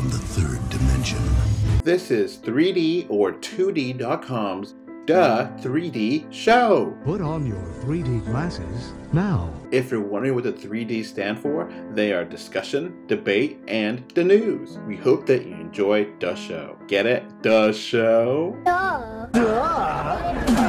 [0.00, 1.18] from the third dimension.
[1.84, 6.96] This is 3D or 2D.com's Duh 3D Show.
[7.04, 9.52] Put on your 3D glasses now.
[9.70, 14.78] If you're wondering what the 3D stand for, they are discussion, debate, and the news.
[14.86, 16.78] We hope that you enjoy the show.
[16.88, 17.42] Get it?
[17.42, 18.56] The show?
[18.64, 19.26] Duh.
[19.32, 20.60] Duh.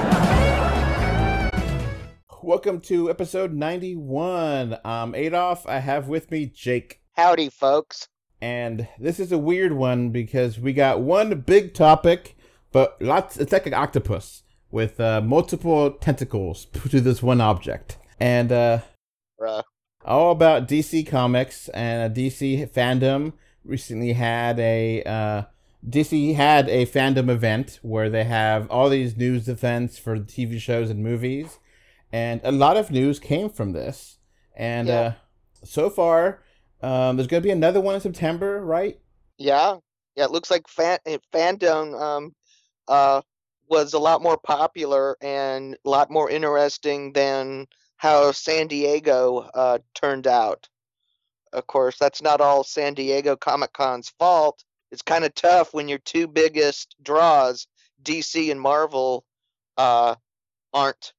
[2.43, 4.77] Welcome to episode 91.
[4.83, 5.65] I'm Adolf.
[5.67, 6.99] I have with me Jake.
[7.15, 8.09] Howdy, folks.
[8.41, 12.35] And this is a weird one because we got one big topic,
[12.71, 13.37] but lots.
[13.37, 17.97] It's like an octopus with uh, multiple tentacles to this one object.
[18.19, 18.79] And uh,
[19.39, 19.63] Bruh.
[20.03, 23.33] all about DC Comics and a DC fandom.
[23.63, 25.43] Recently had a uh,
[25.87, 30.89] DC had a fandom event where they have all these news events for TV shows
[30.89, 31.59] and movies,
[32.11, 34.17] and a lot of news came from this.
[34.55, 34.99] And Yeah.
[34.99, 35.13] uh,
[35.63, 36.41] so far,
[36.81, 38.99] um, there's going to be another one in September, right?
[39.37, 39.77] Yeah,
[40.15, 40.25] yeah.
[40.25, 42.35] It looks like fan eh, fandom um
[42.87, 43.21] uh
[43.69, 49.79] was a lot more popular and a lot more interesting than how San Diego uh
[49.95, 50.67] turned out.
[51.53, 54.63] Of course, that's not all San Diego Comic Con's fault.
[54.91, 57.67] It's kind of tough when your two biggest draws,
[58.03, 59.25] DC and Marvel,
[59.77, 60.15] uh
[60.73, 61.13] aren't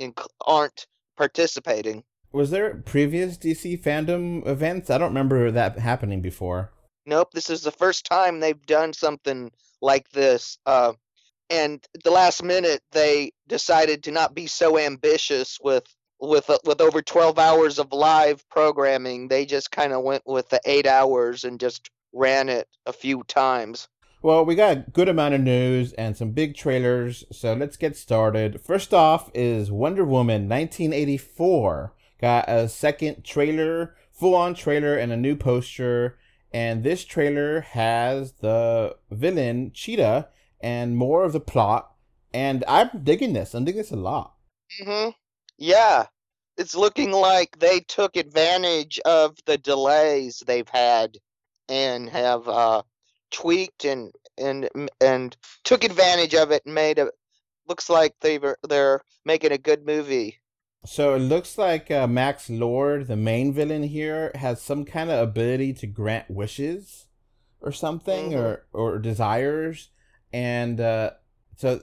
[0.00, 0.86] inc- aren't
[1.16, 2.04] participating.
[2.34, 4.90] Was there previous DC fandom events?
[4.90, 6.72] I don't remember that happening before.
[7.06, 10.58] Nope, this is the first time they've done something like this.
[10.66, 10.94] Uh,
[11.48, 15.84] and at the last minute, they decided to not be so ambitious with
[16.20, 19.28] with uh, with over 12 hours of live programming.
[19.28, 23.22] They just kind of went with the eight hours and just ran it a few
[23.28, 23.86] times.
[24.22, 27.96] Well, we got a good amount of news and some big trailers, so let's get
[27.96, 28.60] started.
[28.60, 31.94] First off is Wonder Woman 1984.
[32.20, 36.18] Got a second trailer, full on trailer, and a new poster.
[36.52, 40.28] And this trailer has the villain, Cheetah,
[40.60, 41.92] and more of the plot.
[42.32, 43.54] And I'm digging this.
[43.54, 44.34] I'm digging this a lot.
[44.80, 45.10] Mm-hmm.
[45.58, 46.06] Yeah,
[46.56, 51.18] it's looking like they took advantage of the delays they've had
[51.68, 52.82] and have uh,
[53.30, 54.68] tweaked and and
[55.00, 57.10] and took advantage of it and made a.
[57.66, 60.38] Looks like they were they're making a good movie.
[60.86, 65.18] So it looks like uh, Max Lord, the main villain here, has some kind of
[65.28, 67.06] ability to grant wishes
[67.60, 68.38] or something Mhm.
[68.38, 69.88] or or desires,
[70.32, 71.10] and uh,
[71.56, 71.80] so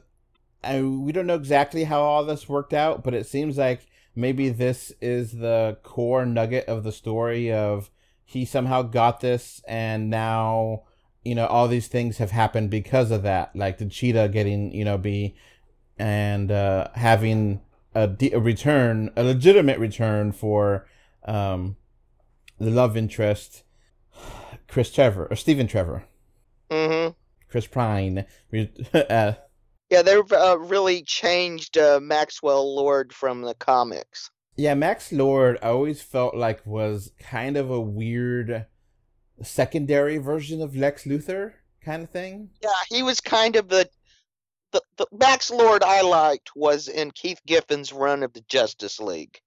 [0.63, 4.50] I, we don't know exactly how all this worked out, but it seems like maybe
[4.50, 7.90] this is the core nugget of the story of
[8.23, 10.84] he somehow got this, and now
[11.23, 14.85] you know all these things have happened because of that, like the cheetah getting you
[14.85, 15.35] know be
[15.97, 17.61] and uh, having
[17.94, 20.88] a, de- a return, a legitimate return for
[21.25, 21.78] um,
[22.59, 23.63] the love interest,
[24.68, 26.06] Chris Trevor or Stephen Trevor,
[26.72, 27.09] hmm
[27.50, 28.25] Chris Pine.
[28.52, 29.34] Re- uh,
[29.90, 34.29] Yeah, they've uh, really changed uh, Maxwell Lord from the comics.
[34.56, 35.58] yeah, Max Lord.
[35.62, 38.66] I always felt like was kind of a weird
[39.41, 41.53] secondary version of Lex Luthor
[41.84, 42.52] kind of thing.
[42.62, 43.90] Yeah, he was kind of the
[44.72, 49.40] the, the Max Lord I liked was in Keith Giffen's run of the Justice League.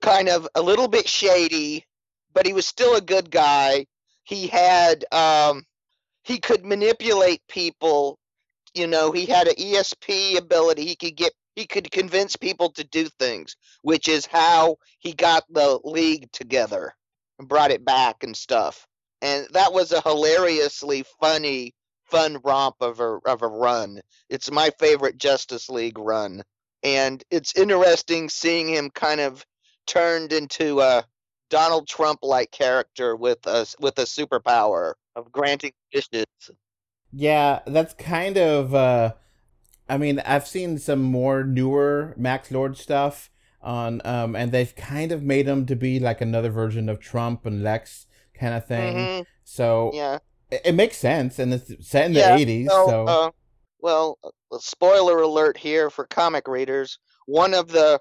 [0.00, 1.86] Kind of a little bit shady,
[2.32, 3.86] but he was still a good guy.
[4.24, 5.64] He had um
[6.24, 8.18] he could manipulate people,
[8.74, 10.86] you know, he had an ESP ability.
[10.86, 15.44] He could get he could convince people to do things, which is how he got
[15.50, 16.94] the league together
[17.38, 18.86] and brought it back and stuff.
[19.22, 21.74] And that was a hilariously funny
[22.10, 24.00] fun romp of a of a run.
[24.28, 26.42] It's my favorite Justice League run,
[26.82, 29.44] and it's interesting seeing him kind of
[29.86, 31.04] turned into a
[31.50, 36.26] Donald Trump like character with a with a superpower of granting wishes.
[37.12, 38.74] Yeah, that's kind of.
[38.74, 39.14] Uh,
[39.88, 43.30] I mean, I've seen some more newer Max Lord stuff
[43.62, 47.46] on, um, and they've kind of made him to be like another version of Trump
[47.46, 49.08] and Lex kind of thing.
[49.08, 50.18] Mhm, So Yeah.
[50.50, 52.66] It, makes sense, and it's set in the Yeah, '80s.
[52.66, 53.30] So, so uh,
[53.80, 56.98] well, uh, spoiler alert here for comic readers.
[57.26, 58.00] One of the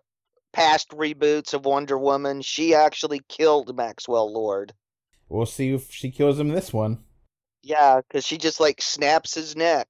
[0.53, 4.73] past reboots of Wonder Woman, she actually killed Maxwell Lord.
[5.29, 7.03] we'll see if she kills him this one.
[7.61, 9.87] Yeah, because she just like snaps his neck.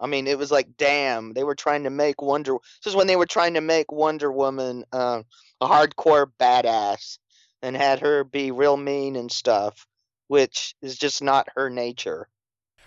[0.00, 2.56] I mean, it was like, damn, they were trying to make Wonder.
[2.82, 5.22] This is when they were trying to make Wonder Woman uh,
[5.60, 7.18] a hardcore badass
[7.62, 9.86] and had her be real mean and stuff,
[10.34, 12.28] which is just not her nature.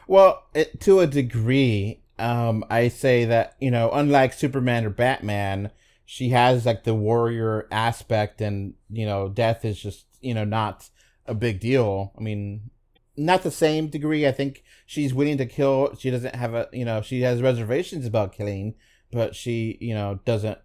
[0.06, 5.72] Well, it, to a degree, um, I say that you know, unlike Superman or Batman,
[6.06, 10.90] she has like the warrior aspect, and you know, death is just you know not
[11.26, 12.12] a big deal.
[12.18, 12.70] I mean,
[13.16, 14.28] not the same degree.
[14.28, 15.96] I think she's willing to kill.
[15.98, 18.76] She doesn't have a, you know, she has reservations about killing,
[19.10, 20.58] but she, you know, doesn't.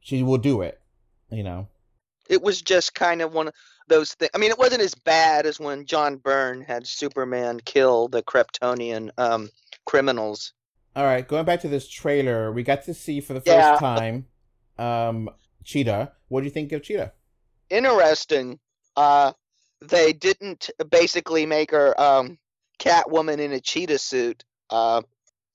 [0.00, 0.82] She will do it.
[1.30, 1.68] You know.
[2.28, 3.54] It was just kind of one of
[3.90, 4.30] those things.
[4.34, 9.10] I mean, it wasn't as bad as when John Byrne had Superman kill the Kryptonian
[9.18, 9.50] um,
[9.84, 10.54] criminals.
[10.96, 13.76] All right, going back to this trailer, we got to see for the first Yeah.
[13.76, 14.26] time,
[14.78, 15.28] um,
[15.64, 16.12] Cheetah.
[16.28, 17.12] What do you think of Cheetah?
[17.68, 18.58] Interesting.
[18.96, 19.32] Uh,
[19.82, 22.38] they didn't basically make her um,
[22.78, 24.44] Catwoman in a cheetah suit.
[24.70, 25.02] Uh,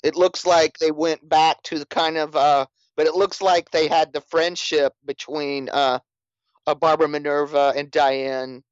[0.03, 2.65] it looks like they went back to the kind of, uh,
[2.95, 5.99] but it looks like they had the friendship between uh,
[6.67, 8.63] uh, Barbara Minerva and Diane,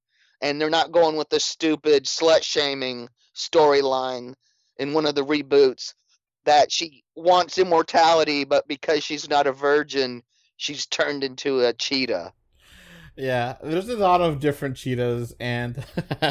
[0.42, 4.34] and they're not going with the stupid slut shaming storyline
[4.78, 5.94] in one of the reboots
[6.46, 10.24] that she wants immortality, but because she's not a virgin,
[10.58, 12.34] she's turned into a cheetah.
[13.16, 15.84] Yeah, there's a lot of different cheetahs, and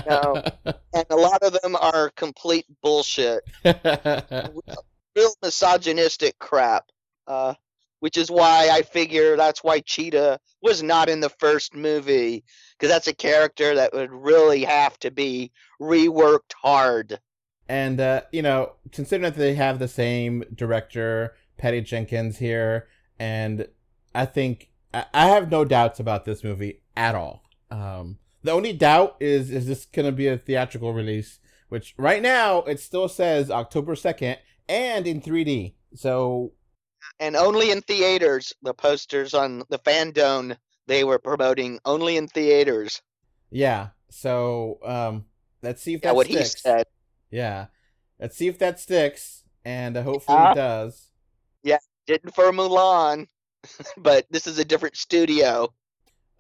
[0.07, 0.43] No.
[0.95, 3.43] And a lot of them are complete bullshit.
[3.65, 6.85] real misogynistic crap.
[7.27, 7.55] Uh,
[8.03, 12.93] which is why I figure that's why Cheetah was not in the first movie because
[12.93, 17.21] that's a character that would really have to be reworked hard.
[17.69, 22.89] and uh, you know, considering that they have the same director, Patty Jenkins here,
[23.21, 23.69] and
[24.17, 27.45] I think I, I have no doubts about this movie at all.
[27.71, 31.39] Um, the only doubt is is this gonna be a theatrical release?
[31.69, 34.39] Which right now it still says October second
[34.69, 35.75] and in 3D.
[35.95, 36.53] So
[37.21, 40.57] And only in theaters, the posters on the FanDome
[40.87, 43.01] they were promoting only in theaters.
[43.51, 45.25] yeah, so um,
[45.63, 46.55] let's see if Yeah, that what sticks.
[46.55, 46.87] he said.
[47.31, 47.67] Yeah,
[48.21, 51.09] let's see if that sticks, and uh, hopefully Uh, it does.
[51.63, 53.27] Yeah, didn't for Mulan,
[53.97, 55.73] but this is a different studio.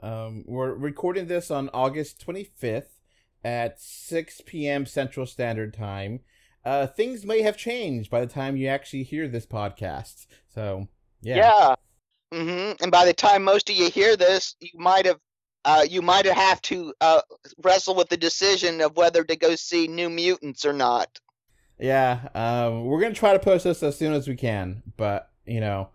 [0.02, 2.98] Um, we're recording this on August 25th
[3.44, 4.86] at 6 p.m.
[4.86, 6.20] Central Standard Time.
[6.64, 10.26] Uh, things may have changed by the time you actually hear this podcast.
[10.54, 10.88] So,
[11.20, 11.36] yeah.
[11.36, 11.74] Yeah.
[12.38, 12.82] Mm-hmm.
[12.82, 15.18] And by the time most of you hear this, you might have
[15.64, 17.20] uh, you might have to uh,
[17.62, 21.20] wrestle with the decision of whether to go see New Mutants or not.
[21.78, 25.30] Yeah, um, we're going to try to post this as soon as we can, but,
[25.46, 25.88] you know,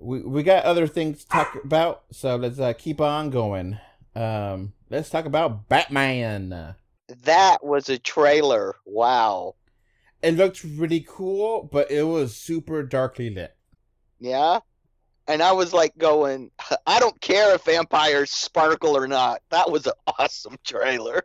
[0.00, 3.78] we, we got other things to talk about, so let's uh, keep on going.
[4.14, 6.74] Um, let's talk about Batman.
[7.24, 8.76] That was a trailer.
[8.86, 9.54] Wow.
[10.24, 13.54] It looked really cool, but it was super darkly lit.
[14.18, 14.60] Yeah.
[15.28, 16.50] And I was like going,
[16.86, 19.42] I don't care if vampires sparkle or not.
[19.50, 21.22] That was an awesome trailer.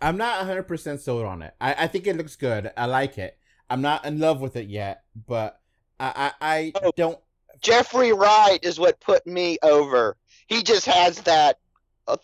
[0.00, 1.54] I'm not 100% sold on it.
[1.60, 2.72] I, I think it looks good.
[2.76, 3.36] I like it.
[3.70, 5.60] I'm not in love with it yet, but
[6.00, 6.92] I I, I Oh.
[6.96, 7.18] don't.
[7.60, 10.16] Jeffrey Wright is what put me over.
[10.48, 11.58] He just has that
[12.08, 12.16] uh,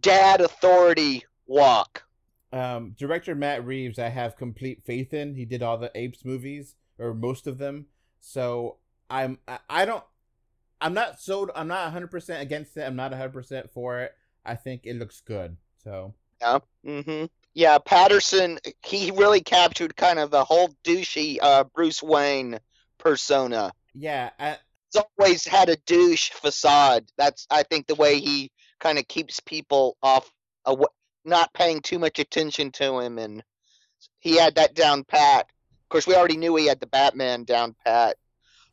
[0.00, 2.02] dad authority walk.
[2.52, 5.34] Um, director Matt Reeves, I have complete faith in.
[5.34, 7.86] He did all the Apes movies or most of them,
[8.20, 8.76] so
[9.08, 10.04] I'm I, I don't.
[10.80, 11.50] I'm not sold.
[11.54, 12.82] I'm not 100% against it.
[12.82, 14.14] I'm not 100% for it.
[14.46, 15.56] I think it looks good.
[15.84, 16.58] So Yeah.
[16.86, 17.26] mm-hmm.
[17.52, 22.58] Yeah, Pattinson, he really captured kind of the whole douchey uh, Bruce Wayne
[22.98, 23.72] persona.
[23.94, 24.58] yeah, I,
[24.92, 27.06] He's always had a douche facade.
[27.16, 28.50] That's, I think, the way he
[28.80, 30.28] kind of keeps people off,
[30.64, 30.86] aw-
[31.24, 33.18] not paying too much attention to him.
[33.18, 33.42] And
[34.18, 35.46] he had that down pat.
[35.82, 38.16] Of course, we already knew he had the Batman down pat.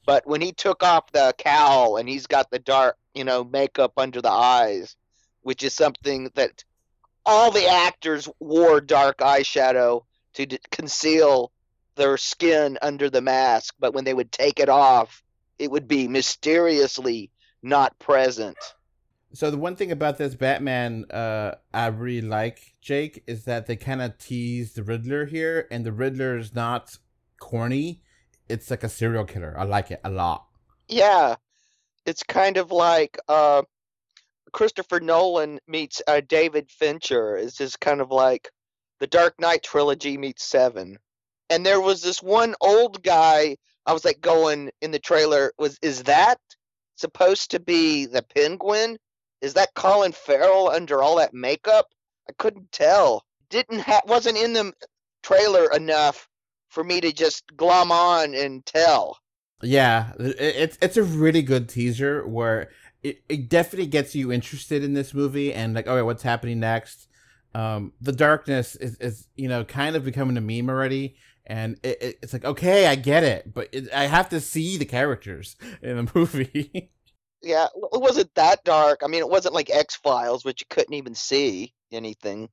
[0.05, 3.93] But when he took off the cowl and he's got the dark, you know, makeup
[3.97, 4.95] under the eyes,
[5.41, 6.63] which is something that
[7.25, 11.51] all the actors wore dark eyeshadow to d- conceal
[11.95, 15.23] their skin under the mask, but when they would take it off,
[15.59, 17.31] it would be mysteriously
[17.61, 18.57] not present.
[19.33, 23.75] So the one thing about this Batman uh I really like, Jake, is that they
[23.75, 26.97] kind of tease the Riddler here, and the Riddler is not
[27.39, 28.01] corny.
[28.49, 29.55] It's like a serial killer.
[29.57, 30.45] I like it a lot.
[30.87, 31.35] Yeah,
[32.05, 33.63] it's kind of like uh,
[34.53, 37.35] Christopher Nolan meets uh, David Fincher.
[37.35, 38.49] It's just kind of like
[38.99, 40.97] the Dark Knight trilogy meets Seven.
[41.49, 43.57] And there was this one old guy.
[43.85, 45.51] I was like going in the trailer.
[45.57, 46.39] Was is that
[46.95, 48.97] supposed to be the Penguin?
[49.41, 51.87] Is that Colin Farrell under all that makeup?
[52.29, 53.23] I couldn't tell.
[53.49, 54.73] Didn't ha- wasn't in the
[55.23, 56.27] trailer enough
[56.69, 59.17] for me to just glom on and tell.
[59.61, 62.69] Yeah, it's it's a really good teaser where
[63.01, 67.07] it, it definitely gets you interested in this movie and like, okay, what's happening next?
[67.55, 71.15] Um, the darkness is, is you know kind of becoming a meme already,
[71.45, 74.85] and it, it, it's like, okay, I get it, but I have to see the
[74.85, 76.91] characters in the movie.
[77.41, 79.01] Yeah, it wasn't that dark.
[79.03, 82.49] I mean, it wasn't like X Files, which you couldn't even see anything.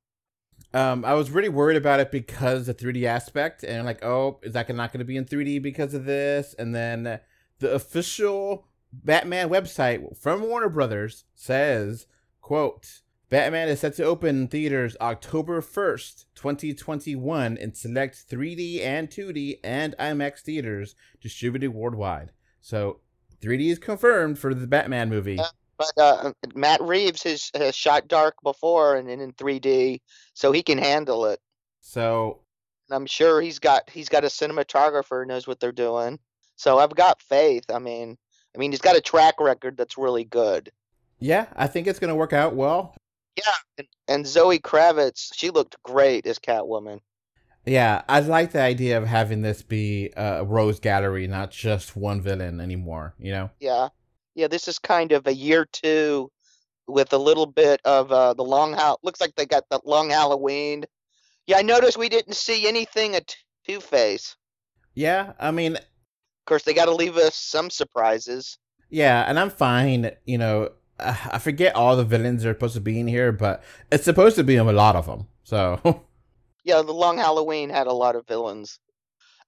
[0.72, 4.52] Um, I was really worried about it because the 3D aspect, and like, oh, is
[4.54, 6.54] that not going to be in 3D because of this?
[6.58, 7.20] And then
[7.60, 12.06] the official Batman website from Warner Brothers says,
[12.40, 13.00] "quote
[13.30, 19.96] Batman is set to open theaters October 1st, 2021 in select 3D and 2D and
[19.98, 23.00] IMAX theaters distributed worldwide." So
[23.44, 25.34] 3D is confirmed for the Batman movie.
[25.34, 25.46] Yeah.
[25.76, 30.00] But uh, Matt Reeves has, has shot Dark before and in 3D,
[30.32, 31.40] so he can handle it.
[31.80, 32.40] So
[32.90, 36.18] I'm sure he's got he's got a cinematographer who knows what they're doing.
[36.56, 37.64] So I've got faith.
[37.72, 38.16] I mean,
[38.54, 40.70] I mean he's got a track record that's really good.
[41.18, 42.94] Yeah, I think it's gonna work out well.
[43.36, 47.00] Yeah, and, and Zoe Kravitz, she looked great as Catwoman.
[47.66, 52.20] Yeah, I like the idea of having this be a rogues gallery, not just one
[52.20, 53.14] villain anymore.
[53.18, 53.50] You know?
[53.58, 53.88] Yeah,
[54.34, 54.48] yeah.
[54.48, 56.30] This is kind of a year two
[56.86, 58.98] with a little bit of uh, the long how.
[59.02, 60.84] Looks like they got the long Halloween.
[61.46, 63.34] Yeah, I noticed we didn't see anything at
[63.66, 64.36] Two Face.
[64.94, 65.82] Yeah, I mean, of
[66.46, 68.58] course they got to leave us some surprises.
[68.90, 70.10] Yeah, and I'm fine.
[70.26, 74.04] You know, I forget all the villains are supposed to be in here, but it's
[74.04, 75.28] supposed to be a lot of them.
[75.44, 76.04] So.
[76.64, 78.78] yeah, the Long Halloween had a lot of villains.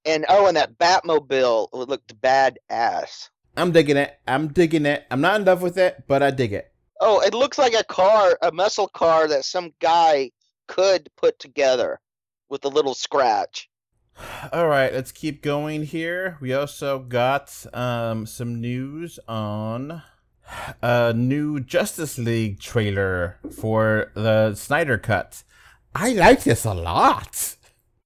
[0.05, 3.31] And oh, and that Batmobile looked badass.
[3.57, 4.19] I'm digging it.
[4.29, 5.05] I'm digging it.
[5.11, 6.73] I'm not in love with it, but I dig it.
[7.01, 10.31] Oh, it looks like a car, a muscle car that some guy
[10.69, 12.01] could put together
[12.49, 13.69] with a little scratch.
[14.53, 16.39] All right, let's keep going here.
[16.41, 20.03] We also got um, some news on
[20.83, 25.43] a new Justice League trailer for the Snyder Cut.
[25.99, 27.57] I like this a lot.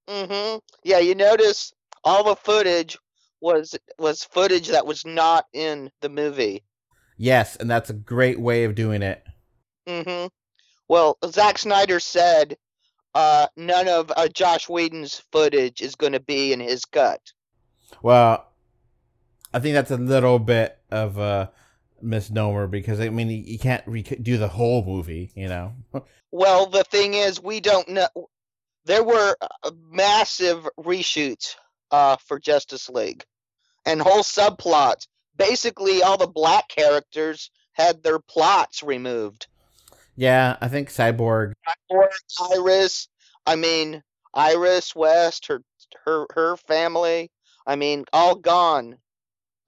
[0.09, 0.59] Mm-hmm.
[0.85, 1.73] Yeah, you notice
[2.05, 2.97] all the footage
[3.41, 6.63] was was footage that was not in the movie.
[7.17, 9.25] Yes, and that's a great way of doing it.
[9.89, 10.29] Mm-hmm.
[10.87, 12.57] Well, Zack Snyder said
[13.17, 17.21] uh, none of uh, Joss Whedon's footage is going to be in his cut.
[18.03, 18.47] Well,
[19.53, 21.51] I think that's a little bit of a
[22.02, 23.85] misnomer because I mean you can't
[24.23, 25.73] do the whole movie, you know.
[26.33, 28.09] Well, the thing is, we don't know.
[28.85, 31.57] There were uh, massive reshoots
[31.90, 33.25] uh, for Justice League,
[33.85, 35.07] and whole subplots.
[35.37, 39.47] Basically, all the black characters had their plots removed.
[40.16, 41.54] Yeah, I think Cyborg.
[41.90, 42.09] Cyborg,
[42.52, 43.09] Iris.
[43.47, 44.02] I mean,
[44.35, 45.62] Iris West, her
[46.04, 47.30] her her family.
[47.66, 48.99] I mean, all gone.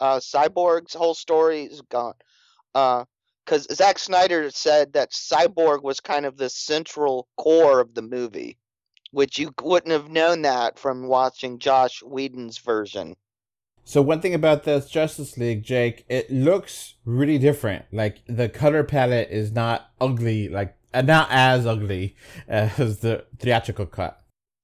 [0.02, 2.14] Uh, Cyborg's whole story is gone.
[2.75, 3.04] Uh,
[3.44, 8.59] because Zack Snyder said that Cyborg was kind of the central core of the movie,
[9.12, 13.14] which you wouldn't have known that from watching Joss Whedon's version.
[13.85, 17.85] So one thing about this Justice League, Jake, it looks really different.
[17.92, 22.16] Like the color palette is not ugly, like uh, not as ugly
[22.49, 24.22] as the theatrical cut.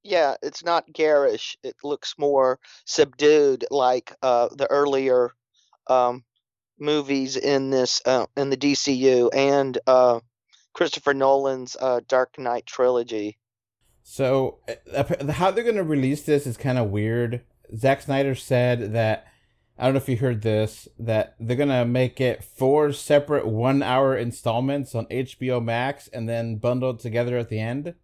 [0.08, 1.58] Yeah, it's not garish.
[1.62, 5.32] It looks more subdued, like uh, the earlier
[5.86, 6.24] um,
[6.78, 10.20] movies in this uh, in the DCU and uh,
[10.72, 13.36] Christopher Nolan's uh, Dark Knight trilogy.
[14.02, 17.42] So uh, how they're going to release this is kind of weird.
[17.76, 19.26] Zack Snyder said that
[19.78, 23.44] I don't know if you heard this that they're going to make it four separate
[23.44, 27.94] 1-hour installments on HBO Max and then bundled together at the end.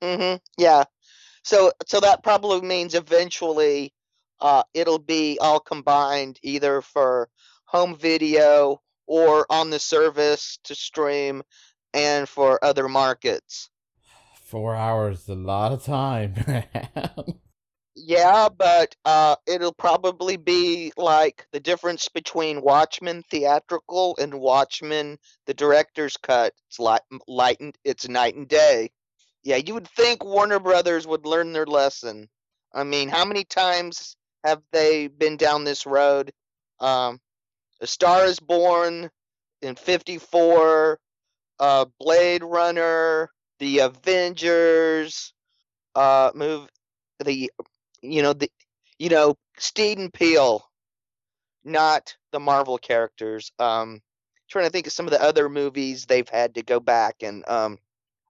[0.00, 0.40] Mhm.
[0.56, 0.84] Yeah.
[1.42, 3.92] So so that probably means eventually
[4.40, 7.28] uh, it'll be all combined either for
[7.64, 11.42] home video or on the service to stream
[11.94, 13.70] and for other markets.
[14.34, 16.34] Four hours is a lot of time.
[17.94, 25.54] yeah, but uh, it'll probably be like the difference between Watchmen theatrical and Watchmen the
[25.54, 26.54] director's cut.
[26.68, 28.90] It's light, light and, it's night and day.
[29.44, 32.28] Yeah, you would think Warner Brothers would learn their lesson.
[32.72, 36.32] I mean, how many times have they been down this road?
[36.80, 37.20] Um,
[37.80, 39.10] a Star is Born
[39.62, 40.98] in 54,
[41.60, 45.32] uh, Blade Runner, The Avengers,
[45.94, 46.68] uh, move
[47.24, 47.50] the,
[48.02, 48.50] you know, the,
[48.98, 50.64] you know, Steed and Peel,
[51.64, 53.50] not the Marvel characters.
[53.58, 54.00] Um,
[54.48, 57.44] trying to think of some of the other movies they've had to go back and,
[57.48, 57.78] um,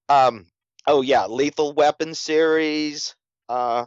[0.09, 0.47] um,
[0.88, 3.14] oh yeah, Lethal Weapon series.
[3.49, 3.87] Uh,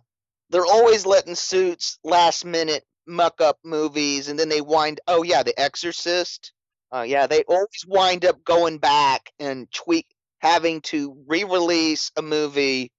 [0.51, 5.41] they're always letting suits last minute muck up movies and then they wind oh yeah
[5.41, 6.53] the exorcist
[6.93, 10.05] uh, yeah they always wind up going back and tweak
[10.39, 12.91] having to re-release a movie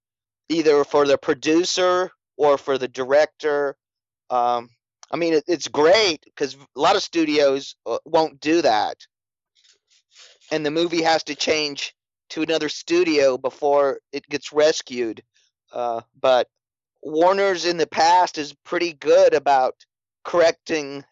[0.49, 3.76] either for the producer or for the director
[4.30, 4.68] um,
[5.12, 8.97] i mean it, it's great because a lot of studios uh, won't do that
[10.50, 11.94] and the movie has to change
[12.33, 15.23] to another studio before it gets rescued.
[15.71, 16.49] Uh, but
[17.03, 19.75] Warner's in the past is pretty good about
[20.25, 21.05] correcting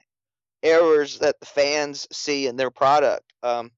[0.62, 3.24] errors that the fans see in their product.
[3.42, 3.70] Um,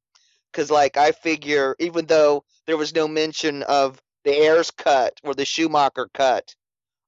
[0.52, 5.34] because like I figure, even though there was no mention of the Ayers cut or
[5.34, 6.54] the Schumacher cut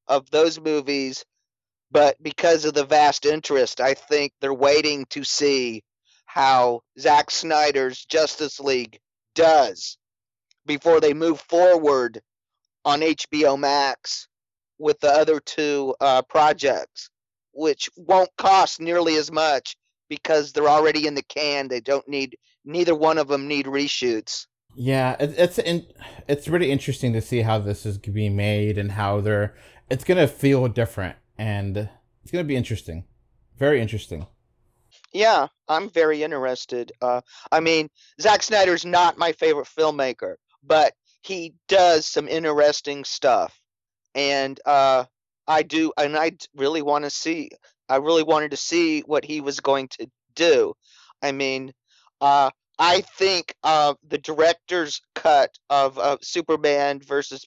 [0.09, 1.25] of those movies,
[1.93, 5.85] but because of the vast interest, I think they're waiting to see
[6.26, 8.99] how Zack Snyder's Justice League
[9.37, 9.97] does
[10.66, 12.21] before they move forward
[12.85, 14.28] on HBO Max
[14.78, 17.11] with the other two uh, projects,
[17.52, 19.76] which won't cost nearly as much
[20.09, 21.68] because they're already in the can.
[21.68, 24.47] They don't need neither one of them need reshoots.
[24.76, 25.87] Yeah, it, it's in,
[26.28, 29.54] it's really interesting to see how this is being made and how they're.
[29.90, 31.88] It's gonna feel different, and
[32.23, 33.04] it's gonna be interesting,
[33.56, 34.26] very interesting.
[35.12, 36.90] Yeah, I'm very interested.
[37.00, 37.21] Uh,
[37.52, 37.88] I mean,
[38.21, 43.59] Zack Snyder's not my favorite filmmaker, but he does some interesting stuff,
[44.14, 45.04] and uh,
[45.47, 47.50] I do, and I really want to see.
[47.88, 50.75] I really wanted to see what he was going to do.
[51.23, 51.73] I mean,
[52.21, 57.47] uh, I think uh, the director's cut of uh, Superman versus,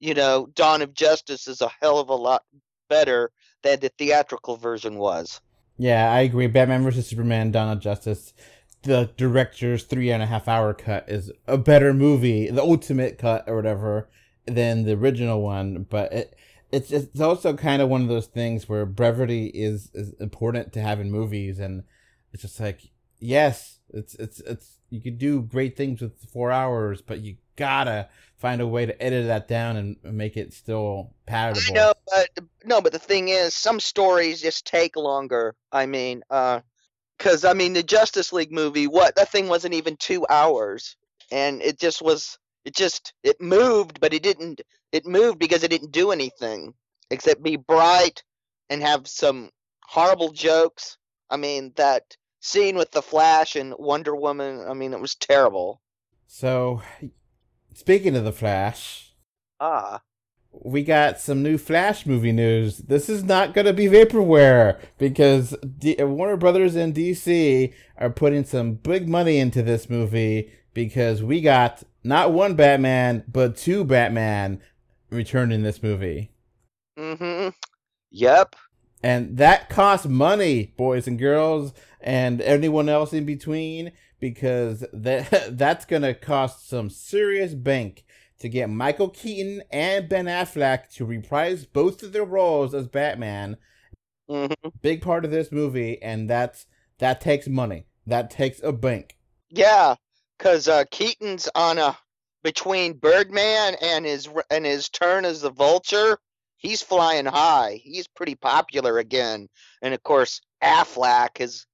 [0.00, 2.42] you know, Dawn of Justice is a hell of a lot
[2.88, 3.30] better
[3.62, 5.40] than the theatrical version was.
[5.76, 6.46] Yeah, I agree.
[6.46, 8.32] Batman versus Superman, Dawn of Justice.
[8.84, 13.44] The director's three and a half hour cut is a better movie, the ultimate cut
[13.46, 14.08] or whatever,
[14.46, 15.86] than the original one.
[15.88, 16.36] But it,
[16.70, 20.80] it's it's also kind of one of those things where brevity is is important to
[20.80, 21.84] have in movies, and
[22.32, 27.00] it's just like yes, it's it's it's you could do great things with four hours,
[27.00, 31.72] but you gotta find a way to edit that down and make it still palatable.
[31.72, 32.28] I know, but
[32.64, 35.54] no, but the thing is, some stories just take longer.
[35.72, 36.60] I mean, uh,
[37.18, 40.96] because I mean, the Justice League movie, what that thing wasn't even two hours,
[41.30, 42.38] and it just was.
[42.64, 44.62] It just it moved, but it didn't.
[44.90, 46.72] It moved because it didn't do anything
[47.10, 48.22] except be bright
[48.70, 49.50] and have some
[49.82, 50.96] horrible jokes.
[51.28, 54.64] I mean, that scene with the Flash and Wonder Woman.
[54.66, 55.82] I mean, it was terrible.
[56.26, 56.80] So,
[57.74, 59.14] speaking of the Flash,
[59.60, 60.00] Ah,
[60.62, 62.78] we got some new Flash movie news.
[62.78, 68.44] This is not going to be vaporware because D- Warner Brothers and DC are putting
[68.44, 74.60] some big money into this movie because we got not one Batman but two Batman
[75.10, 76.30] returned in this movie.
[76.98, 77.50] mm-hmm.
[78.10, 78.56] Yep.
[79.02, 85.84] And that costs money, boys and girls, and anyone else in between, because that that's
[85.84, 88.03] gonna cost some serious bank
[88.44, 93.56] to get Michael Keaton and Ben Affleck to reprise both of their roles as Batman.
[94.28, 94.68] Mm-hmm.
[94.82, 96.66] Big part of this movie, and that's
[96.98, 97.86] that takes money.
[98.06, 99.16] That takes a bank.
[99.48, 99.94] Yeah,
[100.36, 101.96] because uh, Keaton's on a
[102.42, 106.18] between Birdman and his and his turn as the Vulture.
[106.58, 107.80] He's flying high.
[107.82, 109.48] He's pretty popular again,
[109.80, 111.64] and of course Affleck is,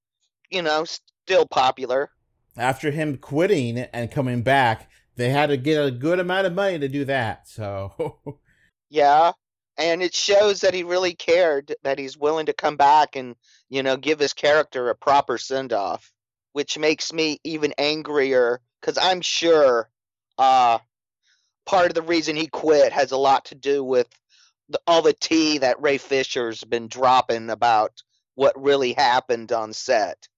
[0.51, 2.11] you know, still popular.
[2.57, 4.90] After him quitting and coming back,
[5.21, 7.49] they had to get a good amount of money to do that.
[7.49, 8.19] So
[8.91, 9.33] Yeah,
[9.79, 11.75] and it shows that he really cared.
[11.85, 13.37] That he's willing to come back and
[13.69, 16.13] you know give his character a proper send off,
[16.53, 19.89] which makes me even angrier because I'm sure
[20.37, 20.79] uh,
[21.67, 24.09] part of the reason he quit has a lot to do with
[24.69, 28.03] the, all the tea that Ray Fisher's been dropping about
[28.35, 30.29] what really happened on set.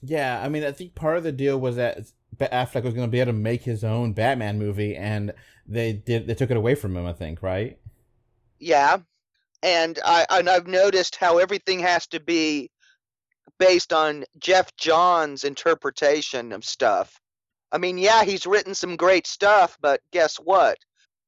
[0.00, 1.98] Yeah, I mean, I think part of the deal was that
[2.38, 5.32] Affleck was going to be able to make his own Batman movie, and
[5.66, 6.26] they did.
[6.26, 7.06] They took it away from him.
[7.06, 7.78] I think, right?
[8.58, 8.98] Yeah,
[9.62, 12.70] and I and I've noticed how everything has to be
[13.58, 17.20] based on Geoff Johns' interpretation of stuff.
[17.72, 20.78] I mean, yeah, he's written some great stuff, but guess what?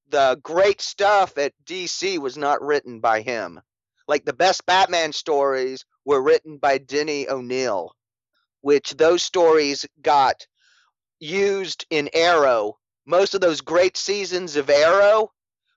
[0.08, 3.60] The great stuff at DC was not written by him.
[4.08, 7.94] Like the best Batman stories were written by Denny O'Neil,
[8.60, 10.46] which those stories got
[11.20, 12.78] used in Arrow.
[13.06, 15.30] Most of those great seasons of Arrow,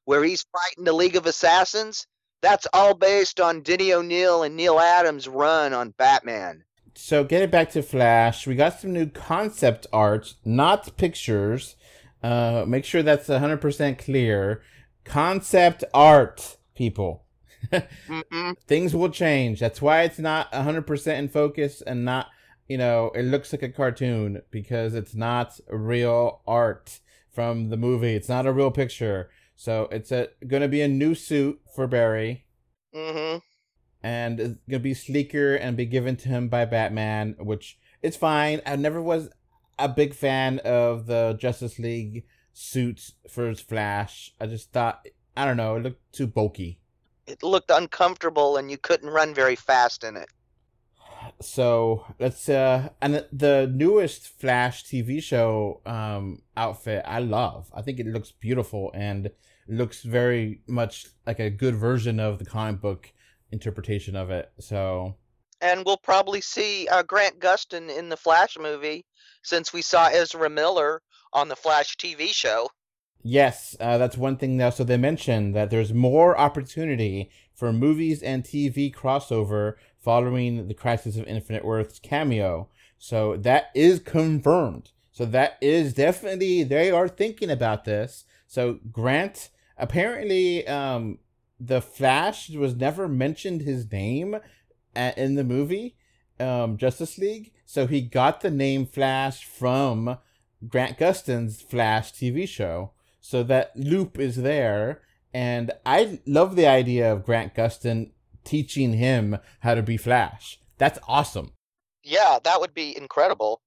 [0.06, 2.08] where he's fighting the League of Assassins,
[2.42, 6.64] that's all based on Denny O'Neil and Neal Adams' run on Batman.
[6.96, 11.76] So getting back to Flash, we got some new concept art, not pictures.
[12.22, 14.62] Uh, make sure that's hundred percent clear.
[15.04, 17.24] Concept art, people.
[18.68, 19.60] Things will change.
[19.60, 22.28] That's why it's not hundred percent in focus and not,
[22.68, 27.00] you know, it looks like a cartoon because it's not real art
[27.32, 28.16] from the movie.
[28.16, 29.30] It's not a real picture.
[29.56, 32.46] So it's a gonna be a new suit for Barry
[32.96, 33.40] Mm-hmm.
[34.04, 38.62] and it's gonna be sleeker and be given to him by Batman, which it's fine.
[38.66, 39.30] I never was
[39.80, 44.34] a big fan of the Justice League suits for his Flash.
[44.40, 46.80] I just thought I don't know, it looked too bulky.
[47.26, 50.30] It looked uncomfortable, and you couldn't run very fast in it.
[51.46, 57.72] So let's uh and the newest Flash TV show um outfit I love.
[57.74, 59.32] I think it looks beautiful and
[59.68, 63.12] looks very much like a good version of the comic book
[63.52, 64.52] interpretation of it.
[64.60, 65.16] So
[65.62, 69.06] and we'll probably see uh, Grant Gustin in the Flash movie
[69.44, 71.02] since we saw Ezra Miller
[71.32, 72.70] on the Flash TV show.
[73.26, 74.58] Yes, uh, that's one thing.
[74.58, 80.74] Now, so they mentioned that there's more opportunity for movies and TV crossover following the
[80.74, 82.68] Crisis of Infinite Earths cameo.
[82.98, 84.92] So that is confirmed.
[85.12, 88.26] So that is definitely they are thinking about this.
[88.48, 91.20] So Grant apparently um
[91.60, 94.38] the Flash was never mentioned his name
[94.96, 95.96] at, in the movie
[96.40, 97.54] um Justice League.
[97.66, 100.18] So he got the name Flash from
[100.68, 102.92] Grant Gustin's Flash TV show.
[103.22, 105.02] So that loop is there
[105.34, 108.12] and I love the idea of Grant Gustin
[108.44, 110.60] teaching him how to be Flash.
[110.78, 111.54] That's awesome.
[112.04, 113.62] Yeah, that would be incredible.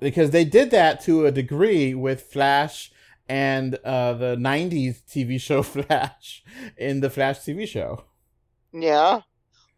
[0.00, 2.90] Because they did that to a degree with Flash
[3.28, 6.44] and uh, the 90s TV show Flash
[6.76, 8.04] in the Flash TV show.
[8.72, 9.22] Yeah.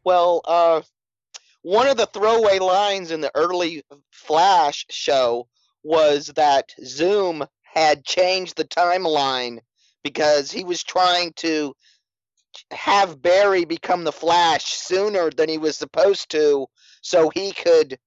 [0.04, 0.82] Well, uh,
[1.62, 5.48] one of the throwaway lines in the early Flash show
[5.82, 9.58] was that Zoom had changed the timeline
[10.02, 11.74] because he was trying to
[12.70, 16.66] have Barry become the Flash sooner than he was supposed to
[17.02, 17.98] so he could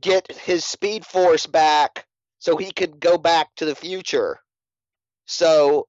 [0.00, 2.06] get his speed force back
[2.38, 4.40] so he could go back to the future.
[5.26, 5.86] So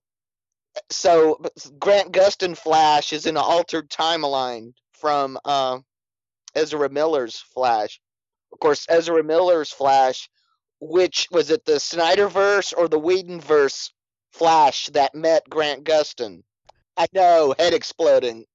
[0.89, 1.39] so
[1.79, 5.79] Grant Gustin Flash is in an altered timeline from uh,
[6.53, 7.99] Ezra Miller's Flash.
[8.51, 10.29] Of course, Ezra Miller's Flash,
[10.79, 13.91] which was it the Snyderverse or the Whedonverse
[14.31, 16.43] Flash that met Grant Gustin?
[16.97, 18.45] I know, head exploding.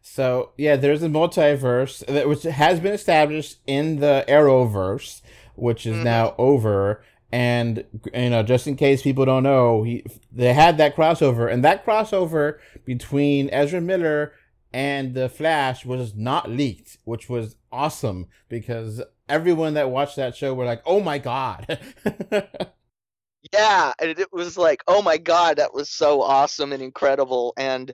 [0.00, 5.20] So yeah, there's a multiverse that which has been established in the Arrowverse,
[5.56, 6.04] which is mm-hmm.
[6.04, 7.02] now over.
[7.32, 7.84] And
[8.14, 11.84] you know, just in case people don't know, he they had that crossover, and that
[11.84, 14.32] crossover between Ezra Miller
[14.72, 20.54] and the Flash was not leaked, which was awesome because everyone that watched that show
[20.54, 21.78] were like, "Oh my god!"
[23.52, 27.92] yeah, and it was like, "Oh my god, that was so awesome and incredible!" And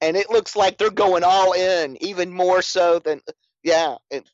[0.00, 3.20] and it looks like they're going all in, even more so than
[3.62, 3.96] yeah.
[4.10, 4.28] It,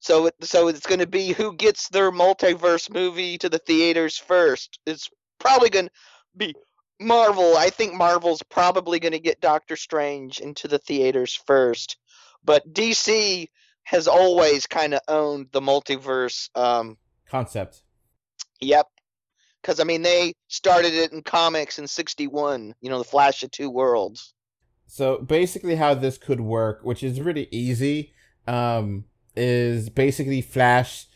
[0.00, 4.18] so it, so it's going to be who gets their multiverse movie to the theaters
[4.18, 4.78] first.
[4.86, 5.92] It's probably going to
[6.36, 6.54] be
[7.00, 7.56] Marvel.
[7.56, 11.96] I think Marvel's probably going to get Doctor Strange into the theaters first,
[12.44, 13.48] but DC
[13.84, 17.82] has always kind of owned the multiverse um, concept.
[18.60, 18.86] Yep,
[19.64, 22.74] because I mean they started it in comics in '61.
[22.80, 24.34] You know, the Flash of Two Worlds.
[24.86, 28.12] So basically, how this could work, which is really easy,
[28.46, 31.06] um, is basically Flash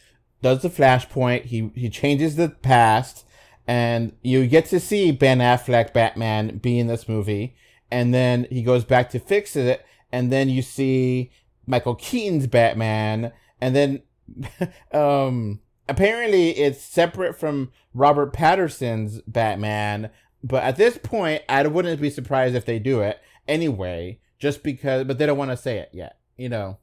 [0.43, 1.45] does the Flashpoint.
[1.45, 3.27] He he changes the past,
[3.67, 7.55] and you get to see Ben Affleck Batman be in this movie,
[7.91, 11.31] and then he goes back to fix it, and then you see
[11.67, 14.03] Michael Keaton's Batman, and then
[14.93, 20.11] um apparently it's separate from Robert Pattinson's Batman.
[20.45, 25.05] But at this point, I wouldn't be surprised if they do it anyway, just because.
[25.05, 26.79] But they don't want to say it yet, you know.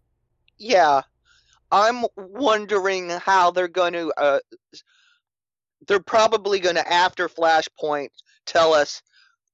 [0.58, 1.02] Yeah,
[1.72, 4.14] I'm wondering how they're going to.
[4.18, 4.40] Uh,
[5.88, 8.10] they're probably going to after Flashpoint
[8.46, 9.02] tell us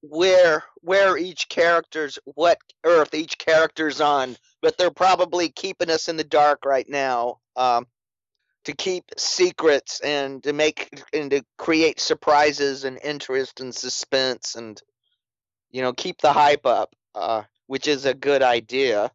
[0.01, 6.17] where where each character's what Earth each character's on, but they're probably keeping us in
[6.17, 7.39] the dark right now.
[7.55, 7.85] Um,
[8.63, 14.81] to keep secrets and to make and to create surprises and interest and suspense and
[15.71, 19.11] you know keep the hype up uh, which is a good idea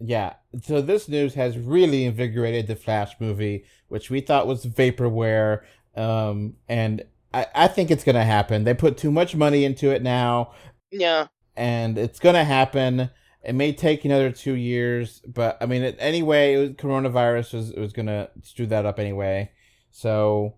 [0.00, 5.60] yeah, so this news has really invigorated the Flash movie, which we thought was vaporware.
[5.94, 8.64] Um, and I, I think it's gonna happen.
[8.64, 10.52] They put too much money into it now.
[10.90, 11.26] Yeah.
[11.54, 13.10] And it's gonna happen.
[13.42, 17.92] It may take another two years, but I mean, anyway, it was, coronavirus was was
[17.92, 19.50] gonna screw that up anyway.
[19.90, 20.56] So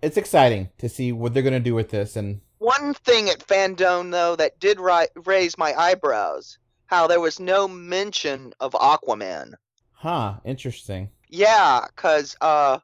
[0.00, 2.16] it's exciting to see what they're gonna do with this.
[2.16, 7.38] And one thing at FanDome though that did ri- raise my eyebrows how there was
[7.38, 9.54] no mention of Aquaman.
[9.92, 11.10] Huh, interesting.
[11.28, 12.78] Yeah, cuz uh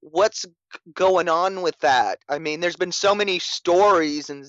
[0.00, 0.46] what's
[0.92, 2.18] going on with that?
[2.28, 4.46] I mean, there's been so many stories and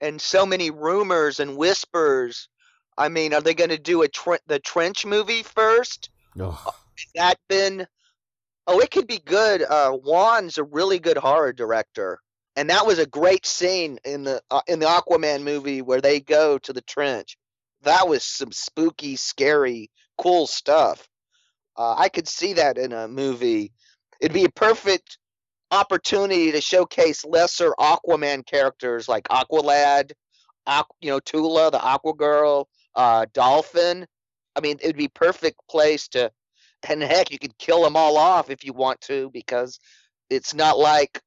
[0.00, 2.48] and so many rumors and whispers.
[2.98, 6.10] I mean, are they going to do a tre- the Trench movie first?
[6.38, 6.74] Oh.
[7.14, 7.86] That been
[8.66, 9.62] Oh, it could be good.
[9.62, 12.18] Uh Wan's a really good horror director.
[12.56, 16.20] and that was a great scene in the uh, in the Aquaman movie where they
[16.20, 17.36] go to the trench.
[17.82, 21.06] That was some spooky, scary, cool stuff.
[21.76, 23.72] Uh, I could see that in a movie.
[24.20, 25.18] It'd be a perfect
[25.70, 30.12] opportunity to showcase lesser Aquaman characters like Aqualad,
[30.66, 34.06] Aqu- you know, Tula, the Aqua Girl, uh, Dolphin.
[34.56, 36.32] I mean, it'd be perfect place to,
[36.88, 39.78] and heck, you could kill them all off if you want to because
[40.30, 41.20] it's not like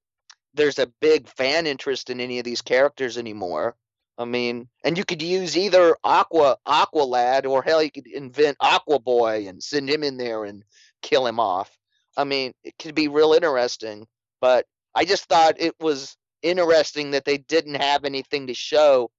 [0.53, 3.75] there's a big fan interest in any of these characters anymore.
[4.17, 8.57] I mean, and you could use either Aqua Aqua Lad or hell, you could invent
[8.59, 10.63] Aqua Boy and send him in there and
[11.01, 11.71] kill him off.
[12.17, 14.05] I mean, it could be real interesting.
[14.41, 19.11] But I just thought it was interesting that they didn't have anything to show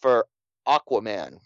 [0.00, 0.26] for
[0.66, 1.38] Aquaman.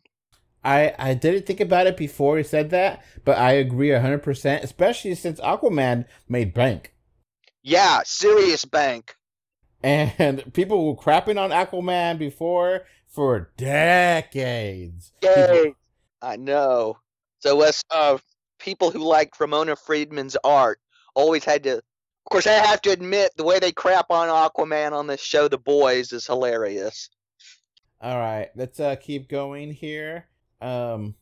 [0.65, 4.65] I I didn't think about it before he said that, but I agree hundred percent.
[4.65, 6.95] Especially since Aquaman made bank,
[7.63, 9.17] Yeah, serious bank.
[9.83, 15.13] and people were crapping on Aquaman before for decades.
[15.23, 15.75] Yay!
[16.21, 16.99] I know.
[17.41, 18.19] So us uh
[18.59, 20.79] people who like Ramona Fradon's art
[21.15, 24.93] always had to of course I have to admit the way they crap on Aquaman
[24.93, 27.11] on this show The Boys is hilarious.
[28.01, 30.29] All right, let's uh keep going here.
[30.63, 31.15] Um,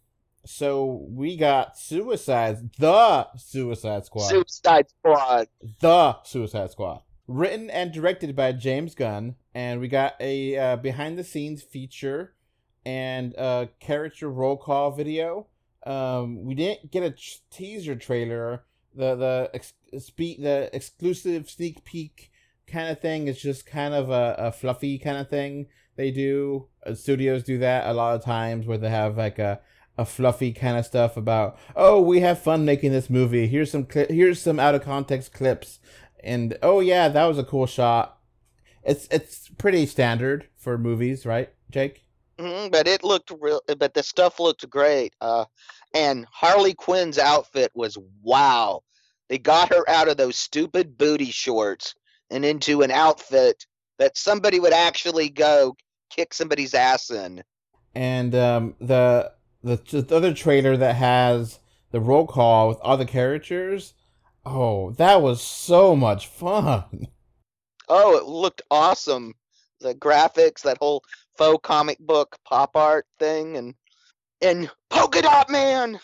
[0.44, 5.48] so we got Suicide, the Suicide Squad, Suicide Squad.
[5.80, 11.18] the Suicide Squad, written and directed by James Gunn, and we got a uh, behind
[11.18, 12.34] the scenes feature
[12.86, 15.46] and a character roll call video.
[15.84, 18.64] Um, we didn't get a ch- teaser trailer.
[18.94, 22.30] The the ex- spe- the exclusive sneak peek
[22.66, 26.66] kind of thing is just kind of a, a fluffy kind of thing they do.
[26.84, 29.60] Uh, studios do that a lot of times where they have like a
[29.98, 33.46] a fluffy kind of stuff about oh we have fun making this movie.
[33.46, 35.78] Here's some cli- here's some out of context clips,
[36.22, 38.18] and oh yeah that was a cool shot.
[38.82, 42.04] It's it's pretty standard for movies, right, Jake?
[42.38, 43.60] hmm but it looked real.
[43.78, 45.14] But the stuff looked great.
[45.20, 45.44] Uh,
[45.94, 48.82] and Harley Quinn's outfit was wow.
[49.28, 51.94] They got her out of those stupid booty shorts
[52.30, 53.66] and into an outfit
[54.00, 55.76] that somebody would actually go
[56.10, 57.44] kick somebody's ass in.
[57.94, 59.32] and um, the
[59.62, 61.60] the the other trailer that has
[61.92, 63.94] the roll call with all the characters.
[64.44, 67.06] Oh, that was so much fun.
[67.88, 69.34] Oh, it looked awesome.
[69.80, 71.02] The graphics, that whole
[71.36, 73.74] faux comic book pop art thing, and
[74.40, 76.00] and Polka Dot Man.